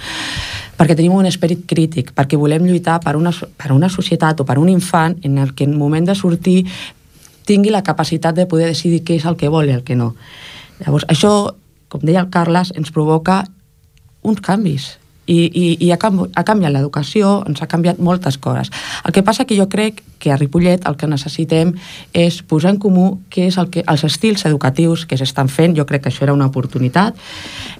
[0.81, 4.57] perquè tenim un esperit crític, perquè volem lluitar per una, per una societat o per
[4.57, 6.63] un infant en el que en moment de sortir
[7.45, 10.15] tingui la capacitat de poder decidir què és el que vol i el que no.
[10.81, 11.53] Llavors, això,
[11.85, 13.43] com deia el Carles, ens provoca
[14.25, 14.95] uns canvis
[15.31, 18.71] i, i, i ha, ha canviat l'educació, ens ha canviat moltes coses.
[19.05, 21.73] El que passa que jo crec que a Ripollet el que necessitem
[22.13, 25.87] és posar en comú què és el que, els estils educatius que s'estan fent, jo
[25.87, 27.17] crec que això era una oportunitat,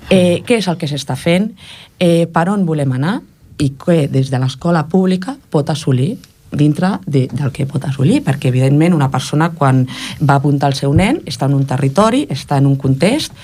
[0.10, 1.52] eh, què és el que s'està fent,
[2.00, 3.20] eh, per on volem anar
[3.62, 6.16] i què des de l'escola pública pot assolir
[6.52, 9.86] dintre de, del que pot assolir, perquè evidentment una persona quan
[10.20, 13.36] va apuntar el seu nen està en un territori, està en un context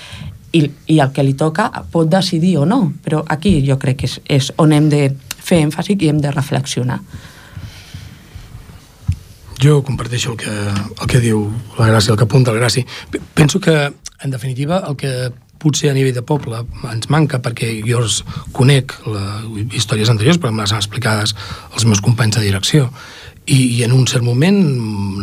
[0.52, 4.06] i, i el que li toca pot decidir o no, però aquí jo crec que
[4.08, 5.02] és, és on hem de
[5.38, 7.00] fer èmfasi i hem de reflexionar.
[9.58, 10.54] Jo comparteixo el que,
[11.02, 11.42] el que diu
[11.78, 12.86] la Gràcia, el que apunta la Gràcia.
[13.34, 13.74] Penso que,
[14.22, 15.12] en definitiva, el que
[15.58, 16.60] potser a nivell de poble
[16.92, 18.20] ens manca, perquè jo els
[18.54, 19.40] conec la,
[19.74, 21.34] històries anteriors, però me les han explicades
[21.74, 22.86] els meus companys de direcció,
[23.48, 24.60] i, i en un cert moment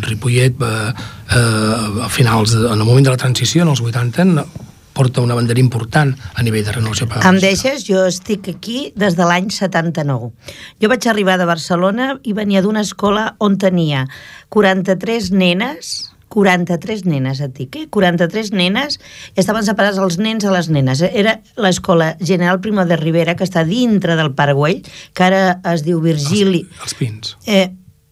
[0.03, 4.25] Ripollet va, eh, a finals, de, en el moment de la transició, en els 80,
[4.33, 4.47] no-
[4.95, 7.41] porta una bandera important a nivell de renovació Em pedagògica.
[7.43, 7.83] deixes?
[7.87, 10.31] Jo estic aquí des de l'any 79.
[10.81, 14.05] Jo vaig arribar de Barcelona i venia d'una escola on tenia
[14.49, 17.83] 43 nenes 43 nenes, et dic, eh?
[17.93, 18.97] 43 nenes,
[19.37, 20.99] i estaven separats els nens a les nenes.
[21.05, 24.81] Era l'escola General Primo de Rivera, que està dintre del Parc Güell,
[25.15, 26.65] que ara es diu Virgili...
[26.65, 27.35] Els, els pins.
[27.47, 27.69] Eh,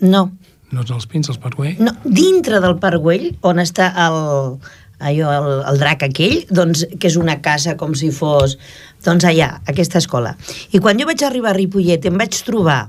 [0.08, 0.30] no,
[0.72, 1.76] No són els pins, els Parkway?
[1.84, 4.56] no, dintre del Parc Güell, on està el,
[5.04, 8.58] allò, el, el drac aquell, doncs, que és una casa com si fos...
[9.04, 10.30] Doncs allà, aquesta escola.
[10.72, 12.86] I quan jo vaig arribar a Ripollet em vaig trobar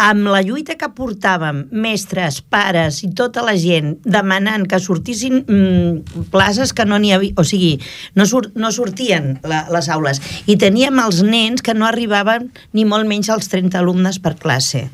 [0.00, 6.28] amb la lluita que portàvem, mestres, pares i tota la gent demanant que sortissin mm,
[6.32, 7.74] places que no n'hi havia, o sigui,
[8.16, 10.22] no, sur no sortien la, les aules.
[10.48, 14.86] I teníem els nens que no arribaven ni molt menys als 30 alumnes per classe.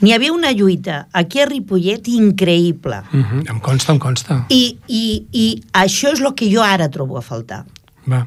[0.00, 3.02] N'hi havia una lluita aquí a Ripollet increïble.
[3.12, 3.50] Uh -huh.
[3.50, 4.46] Em consta, em consta.
[4.48, 7.64] I, i, I això és el que jo ara trobo a faltar.
[8.10, 8.26] Va.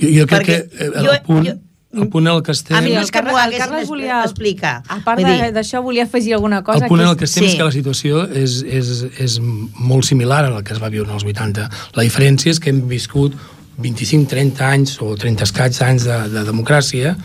[0.00, 1.58] Jo, jo crec Perquè que eh, el jo- punt, jo-
[2.02, 2.76] el punt en el que estem...
[2.76, 4.82] A mi no el és que Carles- m'ho el haguessin Carles es- volia- explicar.
[4.88, 6.84] A part d'això, volia afegir alguna cosa.
[6.84, 7.50] el punt el que estem Sí.
[7.50, 9.40] és que la situació és, és, és
[9.78, 11.70] molt similar a la que es va viure als 80.
[11.94, 13.32] La diferència és que hem viscut
[13.80, 17.16] 25-30 anys o 30 escaig anys de, de democràcia,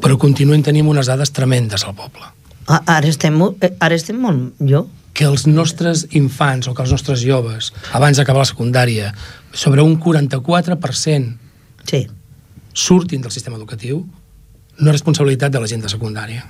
[0.00, 2.22] però continuem tenint unes dades tremendes al poble.
[2.66, 4.52] Ara estem, eh, ara estem molt...
[4.60, 9.10] Jo que els nostres infants o que els nostres joves, abans d'acabar la secundària,
[9.52, 11.36] sobre un 44%
[11.84, 12.06] Sí.
[12.72, 14.06] surtin del sistema educatiu,
[14.78, 16.46] no és responsabilitat de la gent de secundària.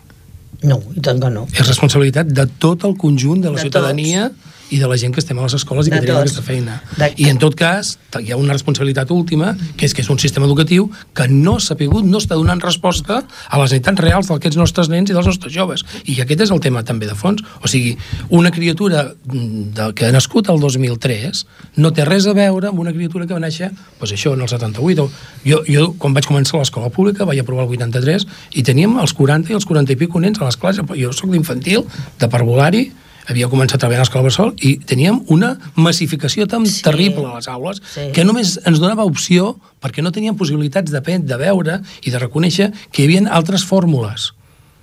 [0.63, 1.49] No, i tant que no.
[1.51, 4.31] És responsabilitat de tot el conjunt de la De ciutadania
[4.73, 6.79] i de la gent que estem a les escoles i De que tenim aquesta feina.
[6.97, 10.19] De- I en tot cas, hi ha una responsabilitat última, que és que és un
[10.19, 14.57] sistema educatiu que no s'ha pogut, no està donant resposta a les necessitats reals d'aquests
[14.57, 15.85] nostres nens i dels nostres joves.
[16.09, 17.43] I aquest és el tema també de fons.
[17.63, 17.97] O sigui,
[18.31, 21.45] una criatura mm, de, que ha nascut el 2003
[21.77, 24.49] no té res a veure amb una criatura que va néixer, doncs això, en el
[24.49, 25.05] 78.
[25.05, 25.11] O-
[25.45, 29.51] Jo, jo quan vaig començar l'escola pública, vaig aprovar el 83, i teníem els 40
[29.53, 30.85] i els 40 i pico nens a les classes.
[30.97, 31.83] Jo sóc d'infantil,
[32.21, 32.93] de parvulari,
[33.29, 36.83] havia començat a treballar a l'escola Bressol i teníem una massificació tan Sí.
[36.83, 38.11] terrible a les aules Sí.
[38.13, 42.73] que només ens donava opció perquè no teníem possibilitats de, de veure i de reconèixer
[42.91, 44.33] que hi havia altres fórmules.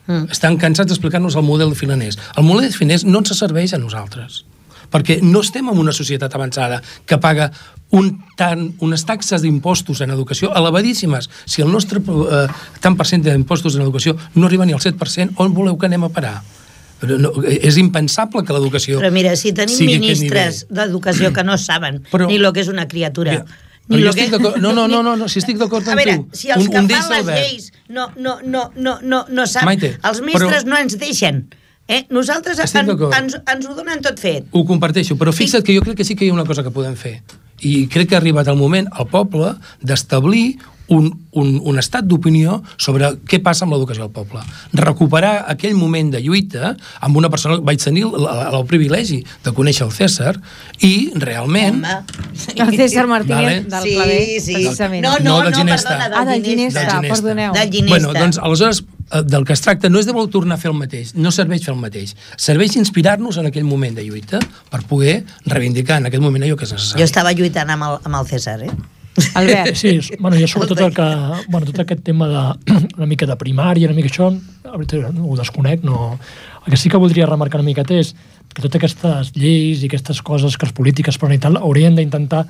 [0.08, 0.32] Mm.
[0.32, 2.17] Estan cansats d'explicar-nos el model de filaners.
[2.36, 4.45] El model de filaners no ens serveix a nosaltres
[4.89, 7.52] perquè no estem en una societat avançada que paga
[7.91, 11.30] un tant, unes taxes d'impostos en educació elevadíssimes.
[11.45, 12.47] Si el nostre eh,
[12.82, 16.04] tant per cent d'impostos en educació no arriba ni al 7%, on voleu que anem
[16.04, 16.41] a parar?
[17.02, 19.00] No, és impensable que l'educació...
[19.00, 22.88] Però mira, si tenim ministres d'educació que no saben Però- ni el que és una
[22.92, 23.32] criatura...
[23.40, 23.46] Mira,
[23.90, 26.02] ni jo lo que- estic no, no, no, no, no, si estic d'acord A amb
[26.04, 26.38] veure, tu.
[26.38, 29.66] si els Un- que un fan les lleis no, no, no, no, no, no saben,
[29.72, 31.48] Maite, els mestres però- no ens deixen.
[31.90, 32.04] Eh?
[32.14, 34.46] Nosaltres en, ens, ens ho donen tot fet.
[34.54, 36.70] Ho comparteixo, però fixa't que jo crec que sí que hi ha una cosa que
[36.70, 37.16] podem fer.
[37.66, 42.60] I crec que ha arribat el moment al poble d'establir un, un, un estat d'opinió
[42.78, 44.41] sobre què passa amb l'educació al poble.
[44.73, 46.75] Recuperar aquell moment de lluita
[47.06, 47.60] amb una persona...
[47.62, 50.36] Vaig tenir el, el, el privilegi de conèixer el César
[50.82, 51.84] i realment...
[51.84, 52.19] Home.
[52.56, 53.63] El César Martínez Vale.
[53.69, 54.54] del Sí, Clavé, sí.
[54.60, 55.04] precisament.
[55.06, 55.89] No, no, No, no, del Ginesta.
[55.97, 57.15] perdona, Ah, del Ginesta, Del Ginesta.
[57.15, 57.54] perdoneu.
[57.54, 57.89] Del Ginesta.
[58.08, 60.71] Bueno, doncs, aleshores, eh, del que es tracta no és de voler tornar a fer
[60.71, 62.15] el mateix, no serveix fer el mateix.
[62.38, 64.39] Serveix inspirar-nos en aquell moment de lluita
[64.71, 67.02] per poder reivindicar en aquest moment allò que és necessari.
[67.02, 68.71] Jo estava lluitant amb el, amb el César, eh?
[69.36, 71.08] Albert, Sí, és- bueno, jo sobretot el que,
[71.50, 72.43] bueno, tot aquest tema de,
[72.98, 76.17] una mica de primària, una mica això, ho desconec, no...
[76.65, 78.13] El que sí que voldria remarcar una miqueta és
[78.54, 82.43] que totes aquestes lleis i aquestes coses que els polítics posen i tal haurien d'intentar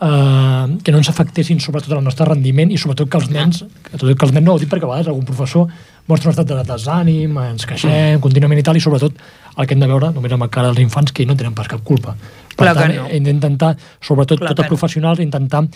[0.00, 3.98] eh, que no ens afectessin sobretot el nostre rendiment i sobretot que els nens, que
[4.00, 5.68] tot que els nens no ho dic perquè a vegades algun professor
[6.10, 9.14] mostra un estat de desànim, ens queixem contínuament i tal, i sobretot
[9.56, 11.68] el que hem de veure només amb la cara dels infants que no tenen pas
[11.70, 12.16] cap culpa.
[12.56, 13.06] Per Clar tant, no.
[13.12, 14.72] hem d'intentar, sobretot Clar tots els no.
[14.74, 15.66] professionals, intentar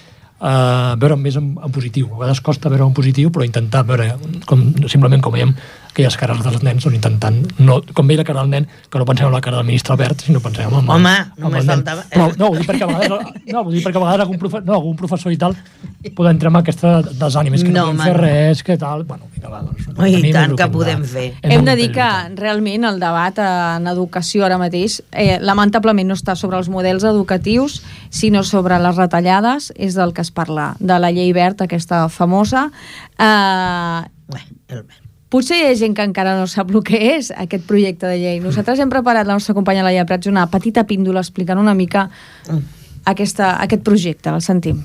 [0.40, 2.08] uh, veure més en, en positiu.
[2.12, 4.12] A vegades costa veure en positiu, però intentar veure,
[4.48, 5.54] com, simplement com veiem,
[5.94, 9.06] aquelles cares dels nens, doncs intentant, no, com veia la cara del nen, que no
[9.06, 11.84] pensem en la cara del ministre Albert, sinó pensem en, Home, en només el nen.
[11.84, 14.38] faltava- Però, no, ho dic perquè a vegades, no, ho dic perquè a vegades algun,
[14.42, 15.54] profe, no, algun professor i tal
[16.14, 18.20] pot entrar amb aquesta desànim, és que no, No, podem home, fer no.
[18.26, 19.04] res, que tal...
[19.08, 21.24] Bueno, vinga, va, doncs, tenim, és tant el que hem podem fer.
[21.42, 22.08] hem de dir que
[22.42, 23.46] realment el debat eh,
[23.78, 27.78] en educació ara mateix eh, lamentablement no està sobre els models educatius
[28.10, 32.66] sinó sobre les retallades és del que es parla, de la llei verda aquesta famosa
[33.18, 34.84] eh, Bé, el...
[35.34, 38.36] Potser hi ha gent que encara no sap el que és aquest projecte de llei.
[38.38, 42.04] Nosaltres hem preparat la nostra companya Laia Prats una petita píndola explicant una mica
[43.02, 44.30] aquesta, aquest projecte.
[44.30, 44.84] El sentim.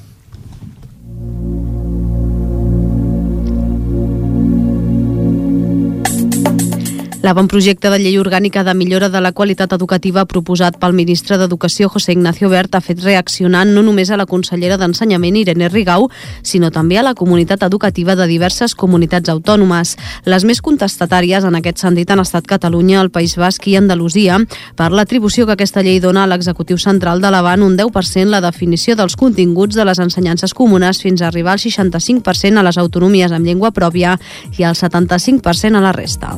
[7.19, 12.13] L'avantprojecte de llei orgànica de millora de la qualitat educativa proposat pel ministre d'Educació José
[12.15, 16.07] Ignacio Bert ha fet reaccionar no només a la consellera d'Ensenyament Irene Rigau,
[16.43, 19.97] sinó també a la comunitat educativa de diverses comunitats autònomes.
[20.23, 24.39] Les més contestatàries en aquest sentit han estat Catalunya, el País Basc i Andalusia
[24.79, 28.95] per l'atribució que aquesta llei dona a l'executiu central de l'Avant un 10% la definició
[28.95, 33.43] dels continguts de les ensenyances comunes fins a arribar al 65% a les autonomies amb
[33.45, 34.15] llengua pròpia
[34.55, 36.37] i al 75% a la resta.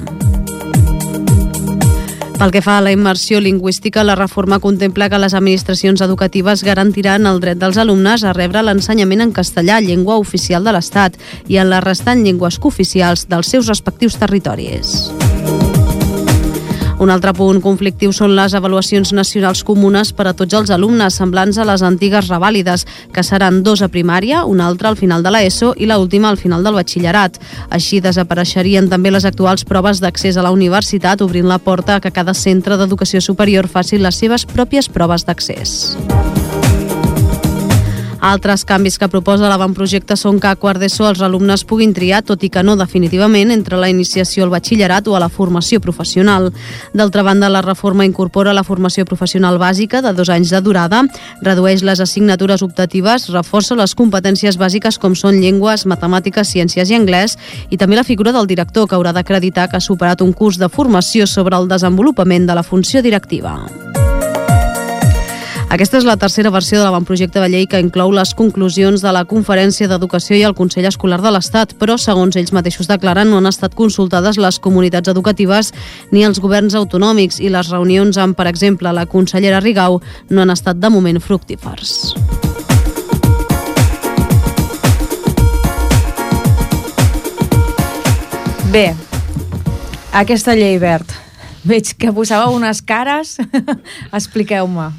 [2.41, 7.29] Pel que fa a la immersió lingüística, la reforma contempla que les administracions educatives garantiran
[7.29, 11.69] el dret dels alumnes a rebre l'ensenyament en castellà, llengua oficial de l'Estat, i en
[11.69, 15.11] les restant llengües cooficials dels seus respectius territoris.
[17.01, 21.57] Un altre punt conflictiu són les avaluacions nacionals comunes per a tots els alumnes, semblants
[21.57, 25.71] a les antigues revàlides, que seran dos a primària, una altra al final de l'ESO
[25.81, 27.41] i la última al final del batxillerat.
[27.73, 32.13] Així desapareixerien també les actuals proves d'accés a la universitat, obrint la porta a que
[32.13, 35.95] cada centre d'educació superior faci les seves pròpies proves d'accés.
[38.21, 42.43] Altres canvis que proposa l'avantprojecte són que a quart d'ESO els alumnes puguin triar, tot
[42.45, 46.51] i que no definitivament, entre la iniciació al batxillerat o a la formació professional.
[46.93, 51.01] D'altra banda, la reforma incorpora la formació professional bàsica de dos anys de durada,
[51.41, 57.39] redueix les assignatures optatives, reforça les competències bàsiques com són llengües, matemàtiques, ciències i anglès
[57.71, 60.69] i també la figura del director que haurà d'acreditar que ha superat un curs de
[60.69, 63.57] formació sobre el desenvolupament de la funció directiva.
[65.71, 69.21] Aquesta és la tercera versió de l'avantprojecte de llei que inclou les conclusions de la
[69.23, 73.47] Conferència d'Educació i el Consell Escolar de l'Estat, però, segons ells mateixos declaren, no han
[73.47, 75.69] estat consultades les comunitats educatives
[76.11, 80.51] ni els governs autonòmics i les reunions amb, per exemple, la consellera Rigau no han
[80.51, 82.17] estat de moment fructífers.
[88.73, 88.89] Bé,
[90.11, 91.15] aquesta llei, Bert,
[91.63, 93.37] veig que posàveu unes cares.
[94.19, 94.89] Expliqueu-me.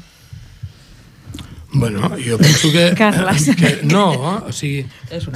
[1.75, 2.93] Bueno, jo penso que...
[2.95, 3.49] Carles.
[3.57, 4.11] que no,
[4.47, 4.85] o sigui...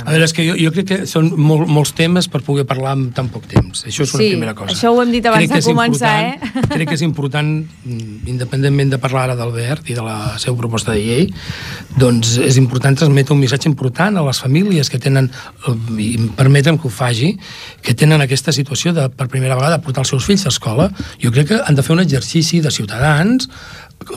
[0.05, 2.93] A veure, és que jo, jo crec que són molt, molts temes per poder parlar
[2.97, 3.83] en tan poc temps.
[3.89, 4.71] Això és una Sí, primera cosa.
[4.75, 6.51] això ho hem dit abans Crec que de començar, eh?
[6.69, 10.93] Crec que és important, mm, independentment de parlar ara d'Albert i de la seva proposta
[10.93, 11.27] de llei,
[11.97, 15.31] doncs és important transmetre un missatge important a les famílies que tenen,
[15.67, 17.33] eh, i permetre'm que ho faci,
[17.81, 20.91] que tenen aquesta situació de, per primera vegada, portar els seus fills a escola.
[21.21, 23.49] Jo crec que han de fer un exercici de ciutadans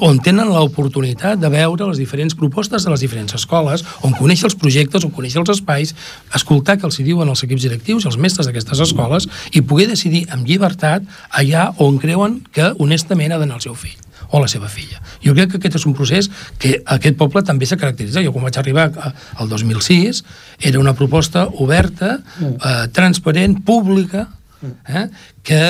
[0.00, 4.56] on tenen l'oportunitat de veure les diferents propostes de les diferents escoles, on conèixer els
[4.58, 5.94] projectes, on conèixer els espais,
[6.36, 9.90] escoltar què els hi diuen els equips directius i els mestres d'aquestes escoles i poder
[9.90, 13.98] decidir amb llibertat allà on creuen que honestament ha d'anar el seu fill
[14.30, 15.00] o la seva filla.
[15.24, 18.22] Jo crec que aquest és un procés que aquest poble també se caracteritza.
[18.22, 18.90] Jo quan vaig arribar
[19.34, 20.22] al 2006
[20.70, 24.28] era una proposta oberta, eh, transparent, pública,
[24.62, 25.06] eh,
[25.42, 25.60] que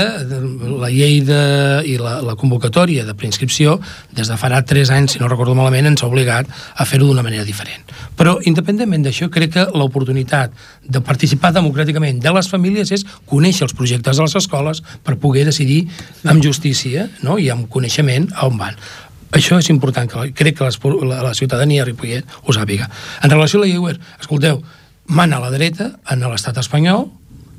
[0.81, 1.41] la llei de,
[1.87, 3.79] i la, la convocatòria de preinscripció
[4.17, 7.25] des de farà 3 anys, si no recordo malament, ens ha obligat a fer-ho d'una
[7.27, 7.85] manera diferent.
[8.19, 13.77] Però, independentment d'això, crec que l'oportunitat de participar democràticament de les famílies és conèixer els
[13.77, 15.85] projectes de les escoles per poder decidir
[16.25, 17.39] amb justícia no?
[17.39, 18.77] i amb coneixement a on van.
[19.31, 22.91] Això és important, que crec que la, la ciutadania de Ripollet ho sàpiga.
[23.23, 24.59] En relació a la llei Wert, escolteu,
[25.07, 27.07] mana a la dreta en l'estat espanyol,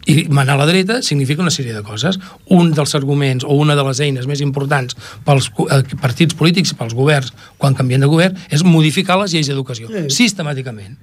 [0.10, 2.18] i manar a la dreta significa una sèrie de coses.
[2.50, 6.78] Un dels arguments o una de les eines més importants pels eh, partits polítics i
[6.80, 10.08] pels governs quan canvien de govern és modificar les lleis d'educació, sí.
[10.24, 10.98] sistemàticament.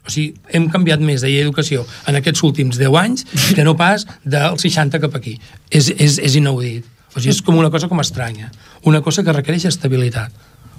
[0.00, 3.76] O sigui, hem canviat més de llei d'educació en aquests últims 10 anys que no
[3.78, 5.36] pas del 60 cap aquí.
[5.70, 6.86] És, és, és inaudit.
[7.14, 8.50] O sigui, és com una cosa com estranya.
[8.88, 10.32] Una cosa que requereix estabilitat.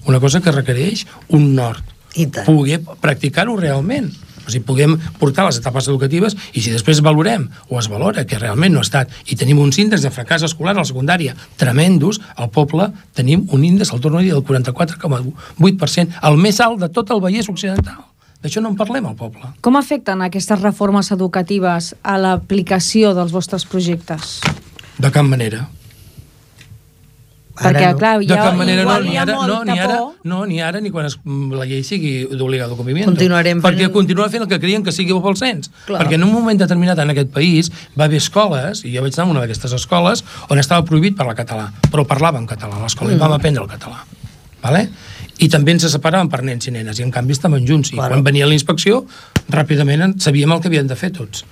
[0.09, 1.83] Una cosa que requereix un nord.
[2.43, 4.09] Poder practicar-ho realment.
[4.45, 8.39] O sigui, puguem portar les etapes educatives i si després valorem o es valora que
[8.39, 12.21] realment no ha estat i tenim uns índexs de fracàs escolar a la secundària tremendos,
[12.35, 16.89] al poble tenim un índex, el torno a dir, del 44,8%, el més alt de
[16.89, 18.07] tot el Vallès Occidental.
[18.41, 19.51] D'això no en parlem al poble.
[19.61, 24.39] Com afecten aquestes reformes educatives a l'aplicació dels vostres projectes?
[24.97, 25.67] De cap manera.
[27.51, 27.97] Perquè, no.
[27.99, 30.79] clar, De cap manera, no, ni hi ha ara, no, ni ara, no, ni ara,
[30.79, 33.05] ni quan es, la llei sigui d'obligado compliment.
[33.09, 35.69] Continuarem fent- Perquè continua fent el que creien que sigui bo pel cens.
[35.85, 36.01] Clar.
[36.05, 39.27] Perquè en un moment determinat en aquest país va haver escoles, i jo vaig anar
[39.27, 43.15] a una d'aquestes escoles, on estava prohibit parlar català, però parlaven català a l'escola, mm.
[43.15, 44.05] i vam aprendre el català.
[44.61, 44.89] Vale?
[45.41, 47.89] I també ens separaven per nens i nenes, i en canvi estaven junts.
[47.91, 48.13] I Claro.
[48.13, 49.05] quan venia la inspecció,
[49.49, 51.43] ràpidament en- sabíem el que havien de fer tots.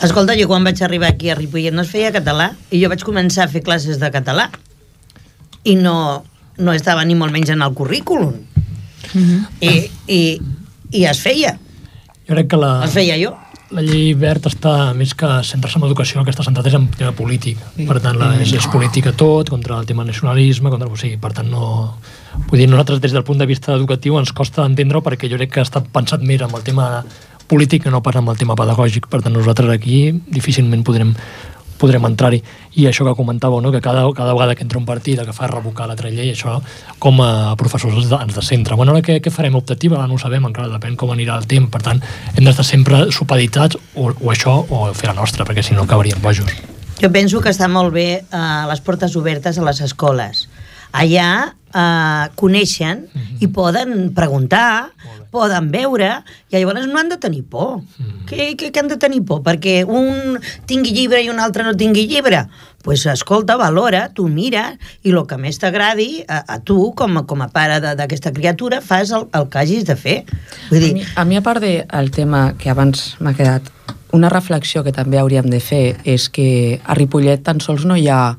[0.00, 3.02] Escolta, jo quan vaig arribar aquí a Ripollet no es feia català i jo vaig
[3.02, 4.50] començar a fer classes de català
[5.64, 6.24] i no,
[6.58, 8.34] no estava ni molt menys en el currículum.
[9.60, 9.74] I,
[10.10, 10.22] i,
[10.94, 11.58] I es feia,
[12.24, 13.34] Jo crec que la, es feia jo.
[13.74, 16.86] la llei verd està, més que centrar-se en educació, el que està centrat és en
[16.94, 17.60] tema polític.
[17.76, 21.34] Per tant, la, és, és política tot, contra el tema nacionalisme, contra, o sigui, per
[21.36, 21.66] tant, no...
[22.48, 25.52] Vull dir, nosaltres des del punt de vista educatiu ens costa entendre-ho perquè jo crec
[25.54, 26.88] que està pensat més amb el tema
[27.46, 29.10] polític que no pas amb el tema pedagògic.
[29.12, 31.12] Per tant, nosaltres aquí difícilment podrem
[31.78, 32.40] podrem entrar-hi.
[32.80, 33.72] I això que comentàveu, no?
[33.72, 36.32] que cada, cada vegada que entra un partit el que fa és revocar l'altra llei,
[36.32, 36.58] això
[37.02, 38.76] com a professors ens, de, descentra.
[38.76, 39.98] Bueno, ara què, què farem optativa?
[39.98, 41.70] Ara no ho sabem, encara depèn com anirà el temps.
[41.70, 42.02] Per tant,
[42.34, 46.22] hem d'estar sempre supeditats o, o això o fer la nostra, perquè si no acabaríem
[46.22, 46.54] bojos.
[47.00, 50.46] Jo penso que està molt bé eh, les portes obertes a les escoles.
[50.94, 51.28] Allà
[51.74, 53.04] eh, coneixen
[53.42, 54.94] i poden preguntar,
[55.34, 57.80] poden veure, i llavors no han de tenir por.
[58.28, 59.42] Què, què, què han de tenir por?
[59.42, 60.38] Perquè un
[60.70, 62.44] tingui llibre i un altre no tingui llibre?
[62.84, 67.16] Doncs pues, escolta, valora, tu mira, i el que més t'agradi, a, a tu, com
[67.16, 70.18] a, com a pare d'aquesta criatura, fas el, el que hagis de fer.
[70.68, 73.72] Vull A dir, mi, a mi, a part del tema que abans m'ha quedat,
[74.14, 78.06] una reflexió que també hauríem de fer és que a Ripollet tan sols no hi
[78.12, 78.36] ha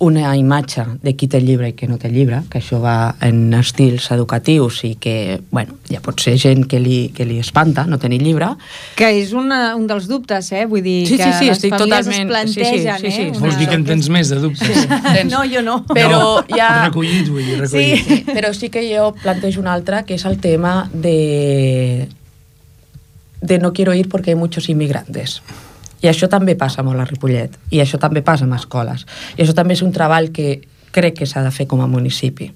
[0.00, 3.52] una imatge de qui té llibre i qui no té llibre, que això va en
[3.58, 7.98] estils educatius i que, bueno, ja pot ser gent que li, que li espanta no
[7.98, 8.52] tenir llibre.
[8.94, 10.66] Que és una, un dels dubtes, eh?
[10.70, 13.22] Vull dir Sí, que sí, sí, les estic famílies totalment- es plantegen, sí, sí, sí,
[13.24, 13.32] eh?
[13.34, 13.40] sí.
[13.42, 14.86] Vols dir que en tens més de dubtes?
[15.32, 15.80] No, jo no.
[15.90, 16.70] Però ja...
[16.86, 18.06] Recollit, vull dir, recollit.
[18.06, 22.06] Sí, però sí que jo plantejo un altre, que és el tema de,
[23.40, 25.42] de no quiero ir porque hay muchos inmigrantes.
[26.02, 29.06] I això també passa molt a Ripollet, i això també passa en escoles.
[29.36, 30.60] I això també és un treball que
[30.94, 32.50] crec que s'ha de fer com a municipi.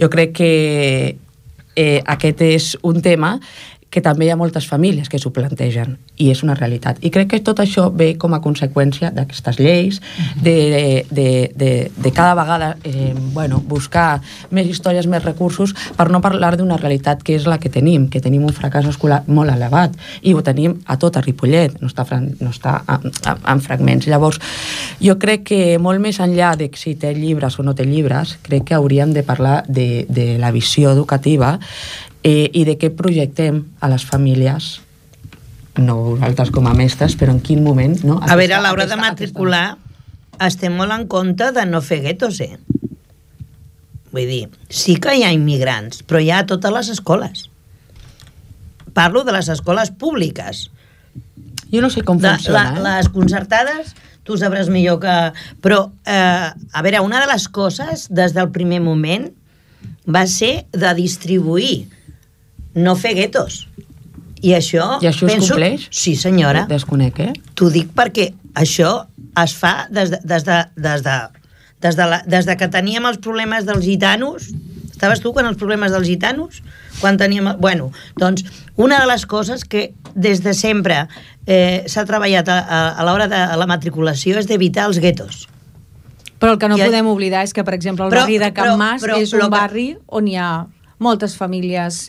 [0.00, 0.52] Jo crec que
[1.76, 3.36] eh, aquest és un tema
[3.90, 6.98] que també hi ha moltes famílies que s'ho plantegen i és una realitat.
[7.00, 10.00] I crec que tot això ve com a conseqüència d'aquestes lleis,
[10.42, 14.20] de, de, de, de cada vegada eh, bueno, buscar
[14.50, 18.20] més històries, més recursos, per no parlar d'una realitat que és la que tenim, que
[18.24, 22.04] tenim un fracàs escolar molt elevat i ho tenim a tot a Ripollet, no està,
[22.18, 24.08] no està en, en, en fragments.
[24.10, 24.40] Llavors,
[25.00, 28.68] jo crec que molt més enllà de si té llibres o no té llibres, crec
[28.68, 31.56] que hauríem de parlar de, de la visió educativa
[32.24, 34.80] eh, i de què projectem a les famílies
[35.78, 38.00] no vosaltres com a mestres, però en quin moment...
[38.02, 38.16] No?
[38.18, 39.66] A veure, a Aquesta- l'hora de aquesta- matricular
[40.42, 42.56] estem molt en compte de no fer guetos, eh?
[44.10, 47.44] Vull dir, sí que hi ha immigrants, però hi ha a totes les escoles.
[48.96, 50.70] Parlo de les escoles públiques.
[51.70, 52.82] Jo no sé com De, funciona, la, eh?
[52.98, 53.92] les concertades,
[54.26, 55.14] tu sabràs millor que...
[55.62, 59.28] Però, eh, a veure, una de les coses, des del primer moment,
[60.08, 61.86] va ser de distribuir,
[62.78, 63.64] no fer guetos.
[64.42, 64.84] I això...
[65.02, 65.54] I això es penso...
[65.56, 65.88] compleix?
[65.90, 66.64] Sí, senyora.
[66.70, 67.32] Desconec, eh?
[67.58, 68.92] T'ho dic perquè això
[69.42, 71.16] es fa des de, des de, des de,
[71.82, 74.48] des de, la, des de que teníem els problemes dels gitanos.
[74.92, 76.62] Estaves tu quan els problemes dels gitanos?
[77.02, 77.50] Quan teníem...
[77.62, 78.44] Bueno, doncs,
[78.78, 81.04] una de les coses que des de sempre
[81.46, 85.46] eh, s'ha treballat a, a, a l'hora de la matriculació és d'evitar els guetos.
[86.38, 88.52] Però el que no I- podem oblidar és que, per exemple, el Però- barri de
[88.54, 90.50] Can però- Mas però és un barri on hi ha
[91.02, 92.08] moltes famílies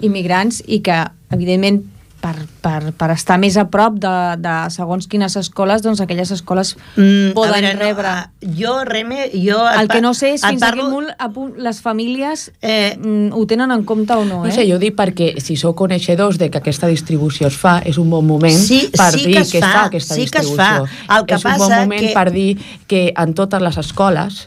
[0.00, 1.82] immigrants i que, evidentment,
[2.20, 4.10] per, per, per estar més a prop de,
[4.44, 8.10] de segons quines escoles, doncs aquelles escoles Mm, poden a veure, rebre...
[8.44, 9.56] No, jo, Reme, jo...
[9.64, 12.92] el que no sé és fins a parlo- quin punt a punt les famílies Eh,
[13.00, 14.52] mm, ho tenen en compte o no, No eh?
[14.52, 18.10] sé, jo dic perquè si sou coneixedors de que aquesta distribució es fa, és un
[18.12, 20.44] bon moment Sí, per sí dir que es que, es fa, fa aquesta sí que
[20.44, 20.84] es distribució.
[20.92, 21.16] fa.
[21.16, 22.50] El que és un bon passa moment que- per dir
[22.86, 24.42] que en totes les escoles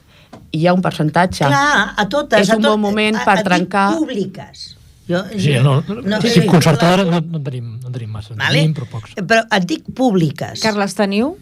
[0.54, 1.48] hi ha un percentatge.
[1.50, 2.40] Clar, a totes.
[2.46, 3.88] És a un tot, bon moment a, per a, a trencar...
[3.98, 4.76] públiques.
[5.10, 8.10] Jo, Sí, no, no, no, sí, sí, concertada no, no, en tenim, no en tenim
[8.16, 8.60] massa, en Vale?
[8.62, 9.16] tenim, però pocs.
[9.20, 10.62] Però et dic públiques.
[10.64, 11.34] Carles, teniu?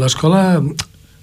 [0.00, 0.60] L'escola,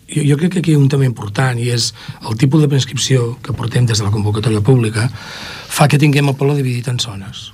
[0.10, 1.90] jo, jo crec que aquí hi ha un tema important i és
[2.30, 6.38] el tipus de prescripció que portem des de la convocatòria pública fa que tinguem el
[6.40, 7.50] polo dividit en zones.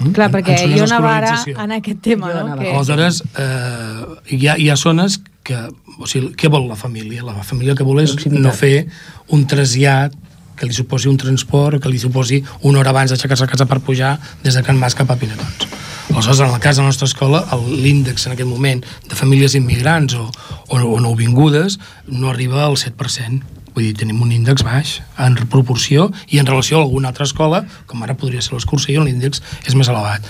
[0.00, 0.10] Mm?
[0.16, 2.56] Clar, En- perquè en jo anava ara en aquest tema, Jo no?
[2.58, 2.72] Que...
[2.74, 4.04] Aleshores, eh,
[4.34, 5.60] hi, ha, hi ha zones que...
[6.00, 7.22] O sigui, què vol la família?
[7.22, 8.88] La família que vol és no fer
[9.30, 10.16] un trasllat
[10.56, 13.66] que li suposi un transport o que li suposi una hora abans d'aixecar-se a casa
[13.66, 15.68] per pujar des de Can Mas cap a Pinatons.
[16.12, 20.14] Aleshores, en el cas de la nostra escola, l'índex en aquest moment de famílies immigrants
[20.14, 20.28] o,
[20.68, 23.40] o, o nouvingudes no arriba al 7%.
[23.74, 27.64] Vull dir, tenim un índex baix en proporció i en relació a alguna altra escola,
[27.90, 30.28] com ara podria ser l'Escursió, l'índex és més elevat.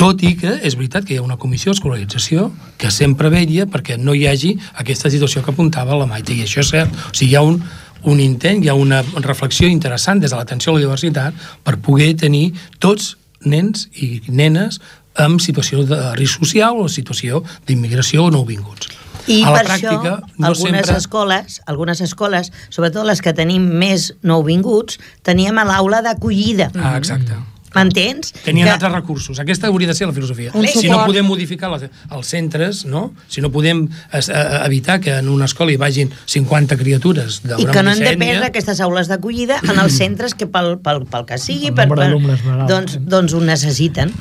[0.00, 2.46] Tot i que és veritat que hi ha una comissió d'escolarització
[2.80, 6.62] que sempre vetlla perquè no hi hagi aquesta situació que apuntava la Maite, i això
[6.62, 6.94] és cert.
[7.10, 7.58] O sigui, hi ha un,
[8.04, 11.34] un intent, hi ha una reflexió interessant des de l'atenció a la diversitat
[11.64, 14.80] per poder tenir tots nens i nenes
[15.20, 18.90] amb situació de risc social o situació d'immigració o nouvinguts.
[19.28, 20.96] I a la per pràctica, això, no algunes sempre...
[20.96, 26.70] escoles, algunes escoles, sobretot les que tenim més nouvinguts, teníem a l'aula d'acollida.
[26.74, 27.36] Ah, exacte.
[27.74, 28.32] M'entens?
[28.44, 29.38] Tenien Que- altres recursos.
[29.38, 30.50] Aquesta hauria de ser la filosofia.
[30.54, 31.06] Un si no suport.
[31.12, 33.12] podem modificar les, els centres, no?
[33.28, 37.48] si no podem es, a, evitar que en una escola hi vagin 50 criatures I
[37.48, 41.06] d'una que no hem de perdre aquestes aules d'acollida en els centres que pel, pel,
[41.06, 43.00] pel que sigui, El per, per, no doncs, eh?
[43.06, 44.12] doncs ho necessiten.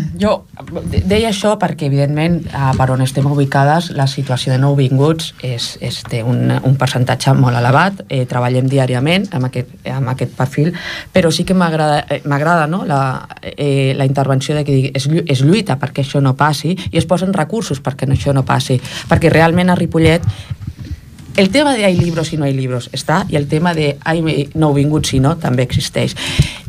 [0.22, 0.32] Jo
[0.90, 2.40] de- deia això perquè, evidentment,
[2.78, 7.58] per on estem ubicades, la situació de nouvinguts és, és, té un, un percentatge molt
[7.58, 8.04] elevat.
[8.08, 10.72] Eh, treballem diàriament amb aquest, amb aquest perfil,
[11.12, 12.84] però sí que m'agrada eh, no?
[12.88, 13.02] la,
[13.42, 17.06] eh, la intervenció de que digui, es, es lluita perquè això no passi i es
[17.06, 18.80] posen recursos perquè això no passi.
[19.08, 20.26] Perquè realment a Ripollet
[21.36, 24.48] el tema de hay libros i no hay libros està, i el tema de hay
[24.54, 26.14] nouvinguts i no també existeix.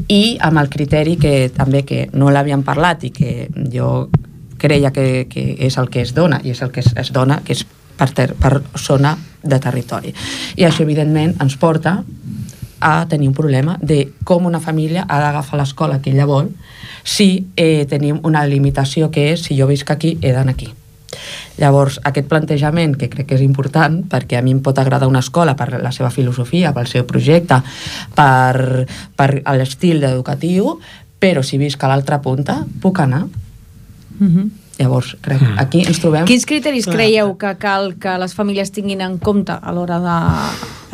[0.08, 4.10] I amb el criteri que també que no l'havíem parlat i que jo
[4.58, 7.42] creia que, que és el que es dona, i és el que es, es dona,
[7.44, 7.66] que és
[7.98, 10.14] per, ter, per zona de territori.
[10.56, 12.00] I això, evidentment, ens porta
[12.84, 16.50] a tenir un problema de com una família ha d'agafar l'escola que ella vol
[17.04, 20.72] si eh, tenim una limitació que és si jo visc aquí, he d'anar aquí.
[21.58, 25.22] Llavors, aquest plantejament, que crec que és important, perquè a mi em pot agradar una
[25.22, 27.60] escola per la seva filosofia, pel seu projecte,
[28.16, 29.30] per, per
[29.60, 30.80] l'estil educatiu,
[31.20, 33.28] però si visc a l'altra punta, puc anar.
[34.20, 34.50] Mm -hmm.
[34.78, 36.26] Llavors, crec, aquí ens trobem...
[36.26, 36.96] Quins criteris Clar.
[36.96, 40.16] creieu que cal que les famílies tinguin en compte a l'hora de...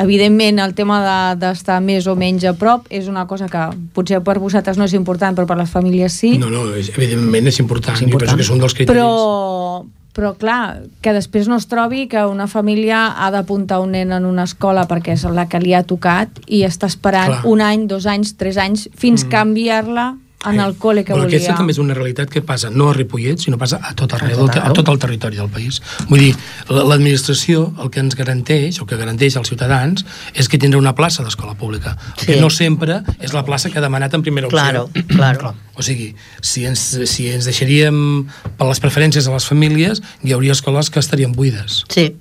[0.04, 3.62] Evidentment, el tema de- d'estar més o menys a prop és una cosa que
[3.96, 6.36] potser per vosaltres no és important, però per les famílies sí.
[6.38, 7.96] No, no, és, evidentment és important.
[7.96, 8.30] És important.
[8.30, 9.00] Jo penso que és un dels criteris.
[9.00, 9.86] Però,
[10.16, 14.26] però clar, que després no es trobi que una família ha d'apuntar un nen en
[14.26, 17.46] una escola perquè és la que li ha tocat i està esperant Clar.
[17.46, 19.30] un any, dos anys, tres anys fins mm.
[19.30, 20.08] canviar-la
[20.48, 21.36] en el col·le que Però volia.
[21.36, 24.38] aquesta també és una realitat que passa no a Ripollet, sinó passa a tot arreu,
[24.38, 24.74] A tot a, a arreu.
[24.74, 25.82] tot el territori del país.
[26.08, 26.36] Vull dir,
[26.68, 30.94] la- l'administració el que ens garanteix, o que garanteix als ciutadans, és que tindrà una
[30.94, 31.96] plaça d'escola pública.
[32.16, 32.26] El Sí.
[32.32, 34.58] que no sempre és la plaça que ha demanat en primera opció.
[34.58, 35.54] Claro, claro.
[35.76, 38.26] O sigui, si ens, si ens deixaríem
[38.56, 41.84] per les preferències de les famílies, hi hauria escoles que estarien buides.
[41.88, 42.16] Sí.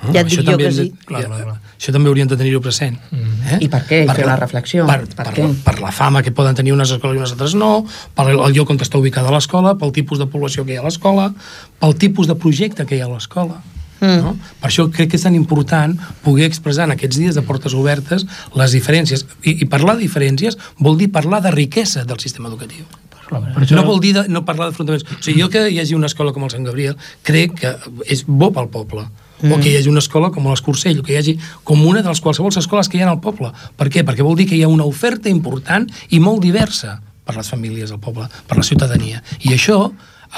[0.00, 0.92] Ah, Ja et això dic jo que hem de- sí.
[1.06, 1.56] Clar, clar, clar.
[1.78, 2.98] Això també hauríem de tenir-ho present.
[3.12, 3.58] Eh?
[3.60, 4.04] I per què?
[4.04, 4.86] I fer la reflexió.
[4.86, 5.46] Per, Per per, què?
[5.64, 7.84] per la fama que poden tenir unes escoles i unes altres no,
[8.14, 10.80] per el, el lloc on està ubicada l'escola, pel tipus de població que hi ha
[10.80, 11.32] a l'escola,
[11.80, 13.58] pel tipus de projecte que hi ha a l'escola.
[14.00, 14.20] Mm.
[14.22, 14.36] No?
[14.60, 18.24] Per això crec que és tan important poder expressar en aquests dies de portes obertes
[18.54, 19.26] les diferències.
[19.42, 22.84] I, i parlar de diferències vol dir parlar de riquesa del sistema educatiu.
[23.26, 25.02] Clar, per això, No vol dir de, no parlar d'afrontaments.
[25.18, 26.94] O sigui, jo que hi hagi una escola com el Sant Gabriel,
[27.26, 27.74] crec que
[28.06, 29.02] és bo pel poble.
[29.02, 29.24] Mm.
[29.38, 32.10] O que hi hagi una escola com l'Escursell, o que hi hagi com una de
[32.10, 33.52] les qualsevol escoles que hi ha al poble.
[33.78, 34.02] Per què?
[34.06, 37.92] Perquè vol dir que hi ha una oferta important i molt diversa per les famílies
[37.92, 39.22] del poble, per la ciutadania.
[39.44, 39.78] I això,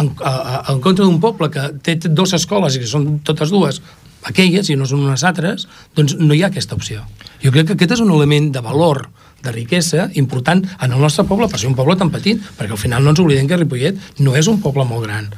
[0.02, 3.54] en, a, a, en contra d'un poble que té dues escoles i que són totes
[3.54, 3.80] dues
[4.28, 7.06] aquelles i no són unes altres, doncs no hi ha aquesta opció.
[7.40, 9.06] Jo crec que aquest és un element de valor
[9.40, 12.82] de riquesa important en el nostre poble, per ser un poble tan petit, perquè al
[12.82, 15.30] final no ens oblidem que Ripollet no és un poble molt gran.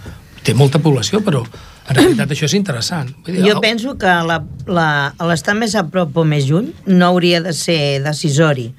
[0.43, 1.45] Té molta població, però
[1.89, 3.11] en realitat això és interessant.
[3.27, 7.07] Vull dir, Jo penso que la- la- l'estar més a prop o més lluny no
[7.07, 8.73] hauria de ser decisori.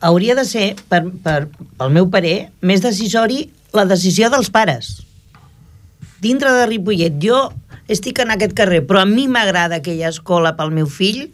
[0.00, 1.48] Hauria de ser, per, per,
[1.78, 5.02] pel meu parer, més decisori la decisió dels pares.
[6.20, 7.50] Dintre de Ripollet, jo
[7.88, 11.30] estic en aquest carrer, però a mi m'agrada aquella escola pel meu fill,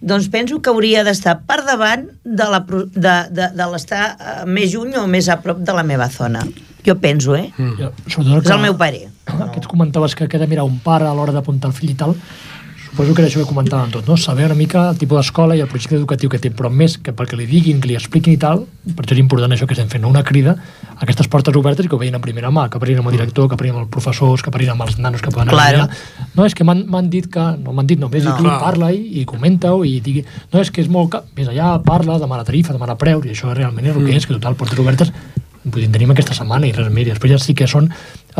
[0.00, 4.46] doncs penso que hauria d'estar per davant de la pro- de, de, de l'estar eh,
[4.46, 6.40] més lluny o més a prop de la meva zona.
[6.86, 7.50] Jo penso, eh?
[7.58, 7.90] Mm.
[8.06, 9.08] És el meu parer.
[9.54, 11.90] Que tu comentaves que, que ha de mirar un pare a l'hora d'apuntar el fill
[11.90, 12.16] i tal,
[12.90, 14.16] suposo que era això que comentàvem tot, no?
[14.18, 17.12] Saber una mica el tipus d'escola i el projecte educatiu que té, però més que
[17.14, 18.64] perquè li diguin, que li expliquin i tal,
[18.96, 20.10] per això és important això que estem fent, no?
[20.10, 20.56] una crida
[20.96, 23.14] a aquestes portes obertes i que ho veien en primera mà, que parlin amb el
[23.18, 25.84] director, que parlin amb els professors, que parlin amb els nanos que poden Claro.
[25.84, 26.26] allà.
[26.34, 27.44] No, és que m'han m'han dit que...
[27.62, 28.34] No m'han dit, només No.
[28.34, 30.24] no, tu parla i, i comenta-ho i digui...
[30.52, 31.14] No, és que és molt...
[31.36, 34.34] Vés allà, parla, demana tarifa, demana preus, i això realment és el que és, que
[34.34, 35.14] total, portes obertes
[35.60, 37.04] Vull dir, tenim aquesta setmana i res més.
[37.04, 37.90] I després ja sí que són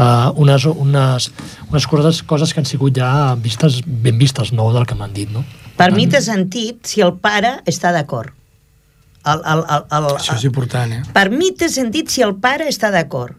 [0.01, 1.28] uh, unes, unes,
[1.70, 5.30] unes coses, coses que han sigut ja vistes, ben vistes, no del que m'han dit,
[5.30, 5.44] no?
[5.76, 8.32] Per mi té sentit si el pare està d'acord.
[9.20, 11.03] El, el, el, el, Això és important, eh?
[11.12, 13.36] per mi té sentit si el pare està d'acord.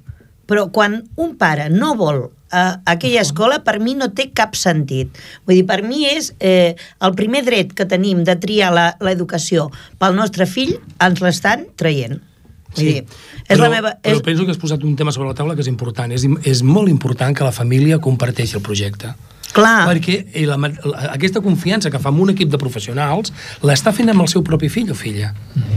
[0.49, 2.17] Però quan un pare no vol
[2.51, 5.15] eh, aquella escola, per mi no té cap sentit.
[5.47, 9.69] Vull dir, per mi és eh, el primer dret que tenim de triar la- l'educació
[10.01, 12.19] pel nostre fill, ens l'estan traient.
[12.75, 13.91] Vull dir, és però, la meva...
[13.99, 16.13] però És, penso que has posat un tema sobre la taula que és important.
[16.15, 19.11] És, és molt important que la família comparteixi el projecte.
[19.53, 23.33] Clar, Perquè eh, la, la, aquesta confiança que fa amb un equip de professionals
[23.67, 25.33] l'està fent amb el seu propi fill o filla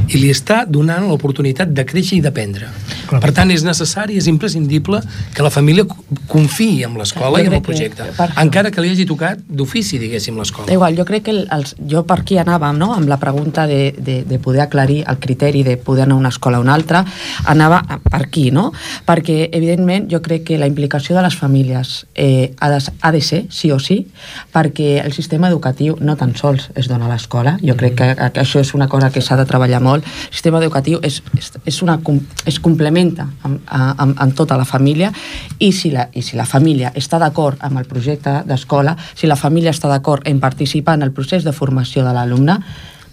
[0.08, 2.68] i li està donant l'oportunitat de créixer i d'aprendre.
[3.08, 5.00] Per tant, és necessari, és imprescindible
[5.34, 5.96] que la família co-
[6.28, 8.28] confiï en l'escola i en el que- projecte, això.
[8.42, 10.70] encara que li hagi tocat d'ofici, diguéssim, l'escola.
[10.72, 13.94] Igual, jo crec que el, els, jo per aquí anàvem, no?, amb la pregunta de,
[13.96, 17.04] de, de poder aclarir el criteri de poder anar a una escola o una altra,
[17.46, 18.72] anava per aquí, no?
[19.06, 23.20] Perquè, evidentment, jo crec que la implicació de les famílies eh, ha, de, ha de
[23.22, 24.08] ser, sí o sí,
[24.52, 28.40] perquè el sistema educatiu no tan sols es dona a l'escola, jo crec que, que
[28.42, 31.82] això és una cosa que s'ha de treballar molt, el sistema educatiu és, és, és
[31.82, 31.98] una,
[32.46, 35.12] es complementa amb, amb, amb tota la família
[35.58, 39.36] i si la, i si la família està d'acord amb el projecte d'escola, si la
[39.36, 42.58] família està d'acord en participar en el procés de formació de l'alumne,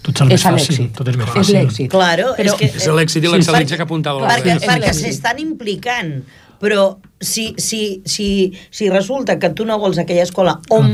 [0.02, 0.94] Tot és el més és fàcil, l'èxit.
[0.98, 1.54] tot és més És fàcil.
[1.60, 1.90] l'èxit.
[1.92, 2.64] Claro, Però- és que...
[2.66, 6.24] És l'èxit i Sí, l'excel·lència perquè- que apuntava perquè, perquè s'estan implicant
[6.58, 10.90] però si, si, si, si resulta que tu no vols aquella escola on,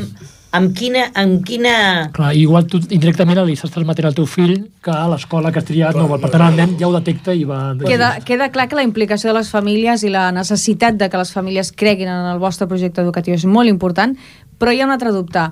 [0.54, 1.72] amb quina, amb quina
[2.14, 4.54] Clar, igual tu indirectament li estàs transmetent al teu fill
[4.84, 6.20] que a l'escola que has triat no vol.
[6.22, 7.74] Per tant, el nen ja ho detecta i va...
[7.80, 11.32] Queda, queda clar que la implicació de les famílies i la necessitat de que les
[11.34, 14.16] famílies creguin en el vostre projecte educatiu és molt important,
[14.58, 15.48] però hi ha un altre dubte.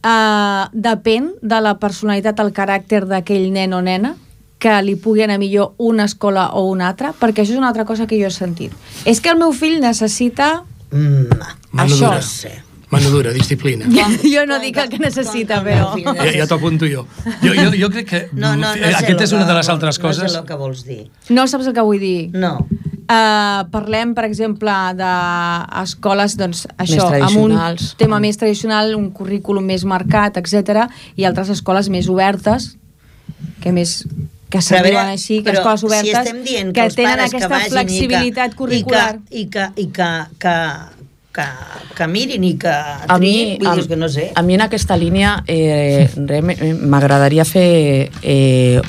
[0.00, 4.14] Uh, depèn de la personalitat, el caràcter d'aquell nen o nena
[4.60, 7.86] que li pugui anar millor una escola o una altra, perquè això és una altra
[7.88, 8.72] cosa que jo he sentit.
[9.08, 11.28] És que el meu fill necessita Mm,
[11.70, 12.08] Mano Això.
[12.10, 12.22] dura.
[12.22, 12.48] sí.
[12.90, 13.86] Mano dura, disciplina.
[14.34, 15.92] jo no dic el que necessita, però...
[16.02, 17.04] Ja, ja t'ho apunto jo.
[17.44, 17.70] Jo, jo.
[17.78, 20.00] jo crec que No, no, no sé aquesta lo és una de les vol- altres
[20.00, 20.32] No coses...
[20.32, 21.04] sé el que vols dir.
[21.30, 22.30] No saps el que vull dir?
[22.34, 22.56] No.
[23.06, 27.54] Uh, parlem, per exemple, d'escoles doncs, això, amb un
[27.98, 32.72] tema més tradicional, un currículum més marcat, etc i altres escoles més obertes,
[33.62, 34.00] que més
[34.50, 37.28] que a veure, diuen així, que escoles obertes, si estem dient que, que tenen que
[37.30, 39.12] aquesta vagin flexibilitat i que, curricular.
[39.30, 40.10] I que, i que, i que,
[40.42, 40.56] que,
[41.32, 41.46] que,
[41.96, 44.30] que mirin i que a triïn, mi, vull a, dir, que no sé.
[44.34, 46.10] a mi en aquesta línia eh,
[46.82, 48.80] m'agradaria fer eh,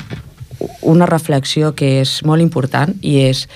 [0.82, 3.46] una reflexió que és molt important i és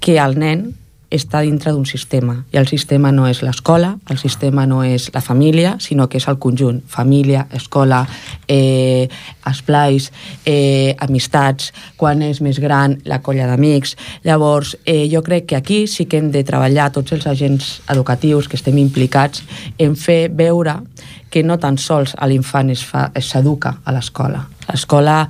[0.00, 0.70] que el nen
[1.10, 2.44] està dintre d'un sistema.
[2.52, 6.28] I el sistema no és l'escola, el sistema no és la família, sinó que és
[6.28, 6.82] el conjunt.
[6.86, 8.02] Família, escola,
[8.46, 9.08] eh,
[9.48, 10.10] esplais,
[10.44, 13.96] eh, amistats quan és més gran, la colla d'amics.
[14.24, 18.48] Llavors eh, jo crec que aquí sí que hem de treballar tots els agents educatius
[18.48, 19.42] que estem implicats
[19.78, 20.82] en fer veure
[21.30, 24.44] que no tan sols l'infant s'educa a l'escola.
[24.68, 25.28] L'escola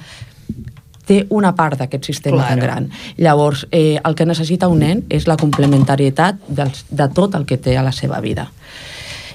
[1.09, 2.49] té una part d'aquest sistema Claro.
[2.49, 2.91] tan gran.
[3.17, 7.57] Llavors, eh, el que necessita un nen és la complementarietat dels, de tot el que
[7.57, 8.51] té a la seva vida.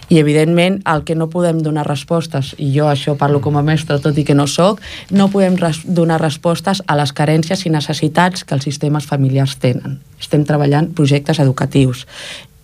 [0.10, 3.98] I, evidentment, el que no podem donar respostes, i jo això parlo com a mestre,
[4.04, 8.44] tot i que no sóc, no podem res donar respostes a les carències i necessitats
[8.44, 10.02] que els sistemes familiars tenen.
[10.20, 12.06] Estem treballant projectes educatius.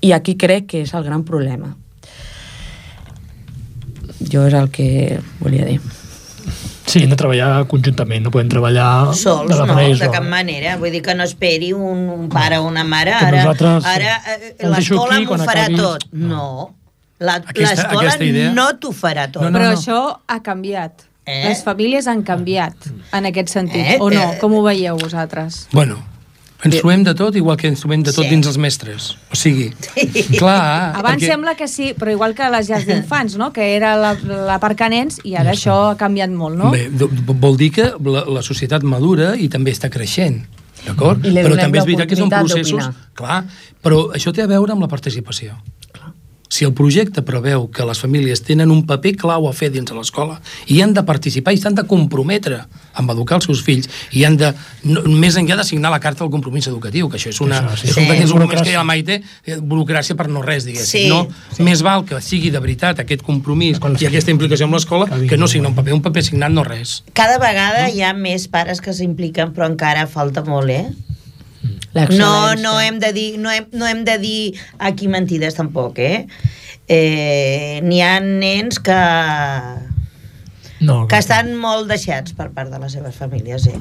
[0.02, 1.76] I aquí crec que és el gran problema.
[4.20, 5.80] Jo és el que volia dir.
[6.90, 10.16] Sí, hem de treballar conjuntament, no podem treballar Sols, de la no, manera de isolada.
[10.18, 10.76] cap manera.
[10.82, 13.14] Vull dir que no esperi un, un pare o una mare.
[13.20, 16.08] Que Ara, nosaltres ara eh, l'escola m'ho farà acabis- tot.
[16.12, 16.48] No.
[17.20, 18.16] L'escola
[18.56, 19.42] no t'ho farà tot.
[19.44, 19.78] No, no, Però no.
[19.78, 21.06] això ha canviat.
[21.30, 21.44] Eh?
[21.50, 23.98] Les famílies han canviat en aquest sentit, Eh?
[24.00, 24.32] o no?
[24.34, 24.38] Eh?
[24.42, 25.68] Com ho veieu vosaltres?
[25.72, 26.00] Bueno,
[26.66, 28.30] ens trobem de tot igual que ens trobem de tot Sí.
[28.34, 29.16] dins els mestres.
[29.32, 29.70] O sigui,
[30.38, 30.94] clar...
[31.00, 33.52] Abans perquè- sembla que sí, però igual que les llars d'infants, no?
[33.56, 34.14] que era la,
[34.48, 36.72] la part que nens, i ara això ha canviat molt, no?
[36.76, 40.42] Bé, vol dir que la, la societat madura i també està creixent,
[40.86, 41.24] d'acord?
[41.24, 42.90] Però també és veritat que són processos...
[43.16, 43.44] Clar,
[43.84, 45.56] però això té a veure amb la participació.
[46.50, 49.94] Si el projecte preveu que les famílies tenen un paper clau a fer dins de
[49.94, 52.64] l'escola i han de participar i s'han de comprometre
[52.98, 53.86] amb educar els seus fills
[54.18, 54.50] i han de,
[54.90, 57.78] no, més enllà de signar la carta del compromís educatiu, que això és, una, Això,
[57.84, 57.88] sí.
[57.92, 58.10] és un Sí.
[58.10, 58.72] d'aquells moments que Burocràcia.
[58.74, 61.04] hi ha Maite, eh, burocràcia per no res, diguéssim.
[61.06, 61.28] Sí, no?
[61.56, 61.62] sí.
[61.64, 65.38] Més val que sigui de veritat aquest compromís Quan i aquesta implicació amb l'escola Que
[65.38, 67.04] no signar un paper, un paper signat no res.
[67.14, 70.88] Cada vegada hi ha més pares que s'impliquen, però encara falta molt, eh?
[71.94, 76.28] No, no hem de dir, no hem, no hem de dir aquí mentides tampoc, eh?
[76.88, 79.00] eh N'hi ha nens que,
[80.80, 83.80] No, que estan molt deixats per part de les seves famílies, eh?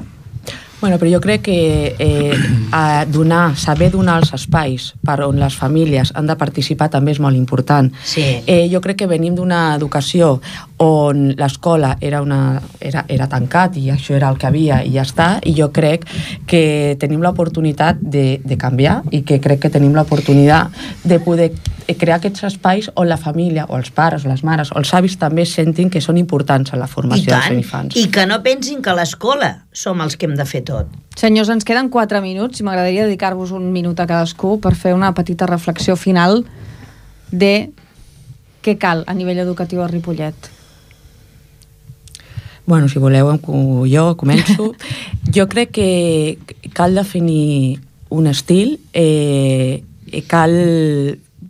[0.80, 2.38] Bueno, però jo crec que eh,
[2.70, 7.18] a donar, saber donar els espais per on les famílies han de participar també és
[7.22, 7.90] molt important.
[8.06, 8.24] Sí.
[8.46, 10.36] Eh, jo crec que venim d'una educació
[10.78, 15.02] on l'escola era, una, era, era tancat i això era el que havia i ja
[15.02, 16.06] està, i jo crec
[16.46, 20.70] que tenim l'oportunitat de, de canviar i que crec que tenim l'oportunitat
[21.02, 21.50] de poder
[21.96, 25.16] crear aquests espais on la família, o els pares, o les mares, o els avis
[25.18, 27.96] també sentin que són importants en la formació dels tant, infants.
[27.96, 30.92] i que no pensin que l'escola som els que hem de fer tot.
[31.16, 35.14] Senyors, ens queden 4 minuts i m'agradaria dedicar-vos un minut a cadascú per fer una
[35.16, 36.44] petita reflexió final
[37.32, 37.70] de
[38.62, 40.57] què cal a nivell educatiu a Ripollet.
[42.68, 43.30] Bueno, si voleu,
[43.88, 44.74] jo començo.
[45.34, 46.38] jo crec que
[46.76, 47.80] cal definir
[48.12, 49.80] un estil, eh,
[50.28, 50.52] cal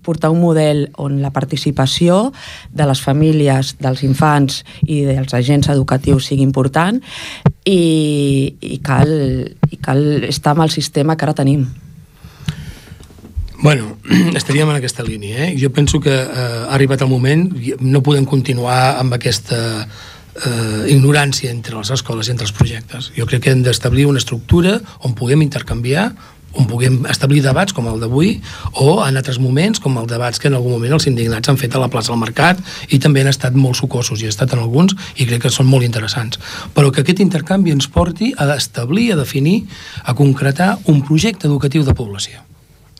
[0.06, 2.30] portar un model on la participació
[2.70, 7.00] de les famílies, dels infants i dels agents educatius sigui important
[7.66, 9.10] i, i, cal,
[9.74, 11.66] i cal estar amb el sistema que ara tenim.
[13.58, 13.96] Bueno,
[14.38, 15.48] estaríem en aquesta línia.
[15.48, 15.58] Eh?
[15.58, 17.50] Jo penso que eh, ha arribat el moment,
[17.82, 19.88] no podem continuar amb aquesta
[20.46, 23.12] eh, ignorància entre les escoles i entre els projectes.
[23.16, 26.12] Jo crec que hem d'establir una estructura on puguem intercanviar,
[26.56, 28.38] on puguem establir debats com el d'avui
[28.80, 31.76] o en altres moments com els debats que en algun moment els indignats han fet
[31.76, 34.64] a la plaça del Mercat i també han estat molt sucosos i he estat en
[34.64, 36.40] alguns i crec que són molt interessants
[36.74, 39.60] però que aquest intercanvi ens porti a establir, a definir,
[40.04, 42.47] a concretar un projecte educatiu de població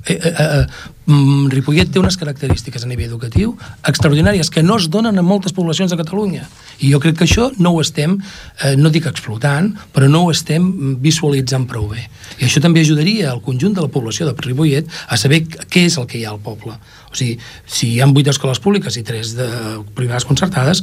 [0.09, 0.67] eh, eh, eh,
[1.07, 3.55] mm, Ripollet té unes característiques a nivell educatiu
[3.89, 6.47] extraordinàries que no es donen en moltes poblacions de Catalunya.
[6.81, 10.33] I jo crec que això no ho estem eh, no dic explotant, però no ho
[10.35, 12.09] estem visualitzant prou bé.
[12.39, 15.99] I això també ajudaria al conjunt de la població de Ripollet a saber què és
[15.99, 16.77] el que hi ha al poble.
[17.09, 19.49] O sigui, si hi ha 8 escoles públiques i 3 de
[19.97, 20.83] privades concertades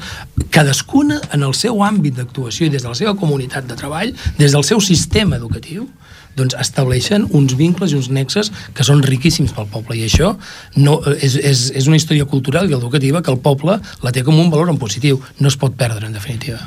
[0.50, 4.52] cadascuna en el seu àmbit d'actuació i des de la seva comunitat de treball des
[4.52, 5.86] del seu sistema educatiu
[6.36, 10.36] doncs estableixen uns vincles i uns nexes que són riquíssims pel poble i això
[10.76, 14.40] no, és, és, és una història cultural i educativa que el poble la té com
[14.40, 15.22] un valor en positiu.
[15.40, 16.60] No es pot perdre, en definitiva.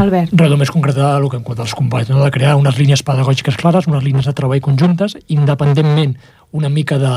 [0.00, 0.32] Albert.
[0.34, 2.22] Res, només concretar el que en quant als companys, no?
[2.24, 6.16] de crear unes línies pedagògiques clares, unes línies de treball conjuntes, independentment
[6.54, 7.12] una mica de,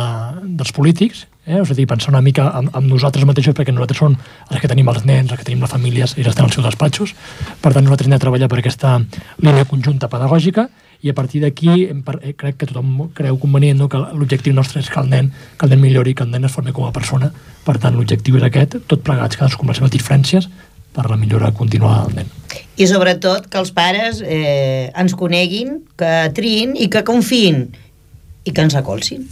[0.59, 1.59] dels polítics, eh?
[1.61, 4.69] és a dir, pensar una mica amb, amb nosaltres mateixos, perquè nosaltres som els que
[4.69, 7.13] tenim els nens, els que tenim les famílies, ells estan als seus despatxos,
[7.61, 8.97] per tant nosaltres hem de treballar per aquesta
[9.45, 10.67] línia conjunta pedagògica,
[11.01, 13.89] i a partir d'aquí eh, crec que tothom creu convenient no?
[13.89, 16.53] que l'objectiu nostre és que el nen que el nen millori, que el nen es
[16.53, 17.29] formi com a persona
[17.65, 20.49] per tant l'objectiu és aquest, tot plegats cadascú amb les seves diferències
[20.97, 22.31] per la millora continuada del nen
[22.77, 27.67] i sobretot que els pares eh, ens coneguin, que triïn i que confiïn
[28.47, 29.27] i que ens recolzin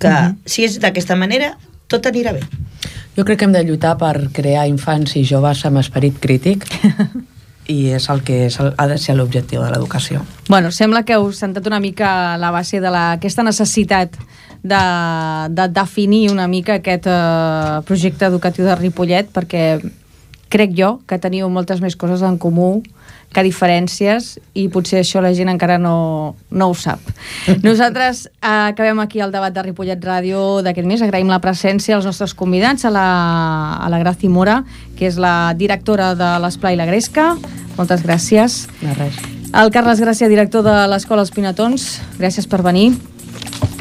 [0.00, 0.36] que uh -huh.
[0.46, 2.40] si és d'aquesta manera tot anirà bé
[3.16, 6.66] jo crec que hem de lluitar per crear infants i joves amb esperit crític
[7.68, 10.24] i és el que és ha de ser l'objectiu de l'educació.
[10.48, 14.16] Bueno, sembla que heu sentat una mica la base d'aquesta necessitat
[14.62, 14.82] de,
[15.48, 19.80] de definir una mica aquest eh, projecte educatiu de Ripollet perquè
[20.50, 22.80] crec jo que teniu moltes més coses en comú
[23.30, 26.98] que diferències i potser això la gent encara no, no ho sap.
[27.66, 31.04] Nosaltres eh, acabem aquí el debat de Ripollet Ràdio d'aquest mes.
[31.06, 33.06] Agraïm la presència als nostres convidats, a la,
[33.78, 34.60] a la Graci Mora,
[34.98, 37.36] que és la directora de l'Esplai La Gresca.
[37.78, 38.64] Moltes gràcies.
[38.82, 39.22] De res.
[39.50, 41.86] El Carles Gràcia, director de l'Escola Els Pinatons.
[42.18, 42.92] Gràcies per venir.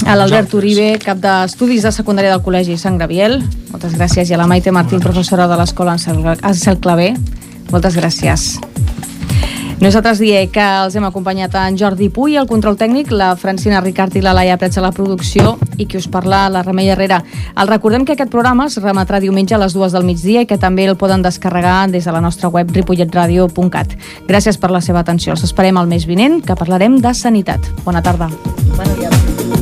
[0.07, 3.39] A l'Albert Uribe, cap d'estudis de secundària del Col·legi Sant Graviel.
[3.73, 4.29] Moltes gràcies.
[4.29, 7.13] I a la Maite Martín, professora de l'Escola Ansel Clavé.
[7.71, 8.55] Moltes gràcies.
[9.79, 14.17] Nosaltres diem que els hem acompanyat en Jordi Puy, el control tècnic, la Francina Ricard
[14.19, 17.21] i la Laia Prets a la producció i qui us parla, la Remei Herrera.
[17.55, 20.59] El recordem que aquest programa es remetrà diumenge a les dues del migdia i que
[20.59, 23.95] també el poden descarregar des de la nostra web ripolletradio.cat.
[24.27, 25.31] Gràcies per la seva atenció.
[25.31, 27.71] Els esperem al mes vinent, que parlarem de sanitat.
[27.87, 28.27] Bona tarda.
[28.75, 29.58] Bona dia.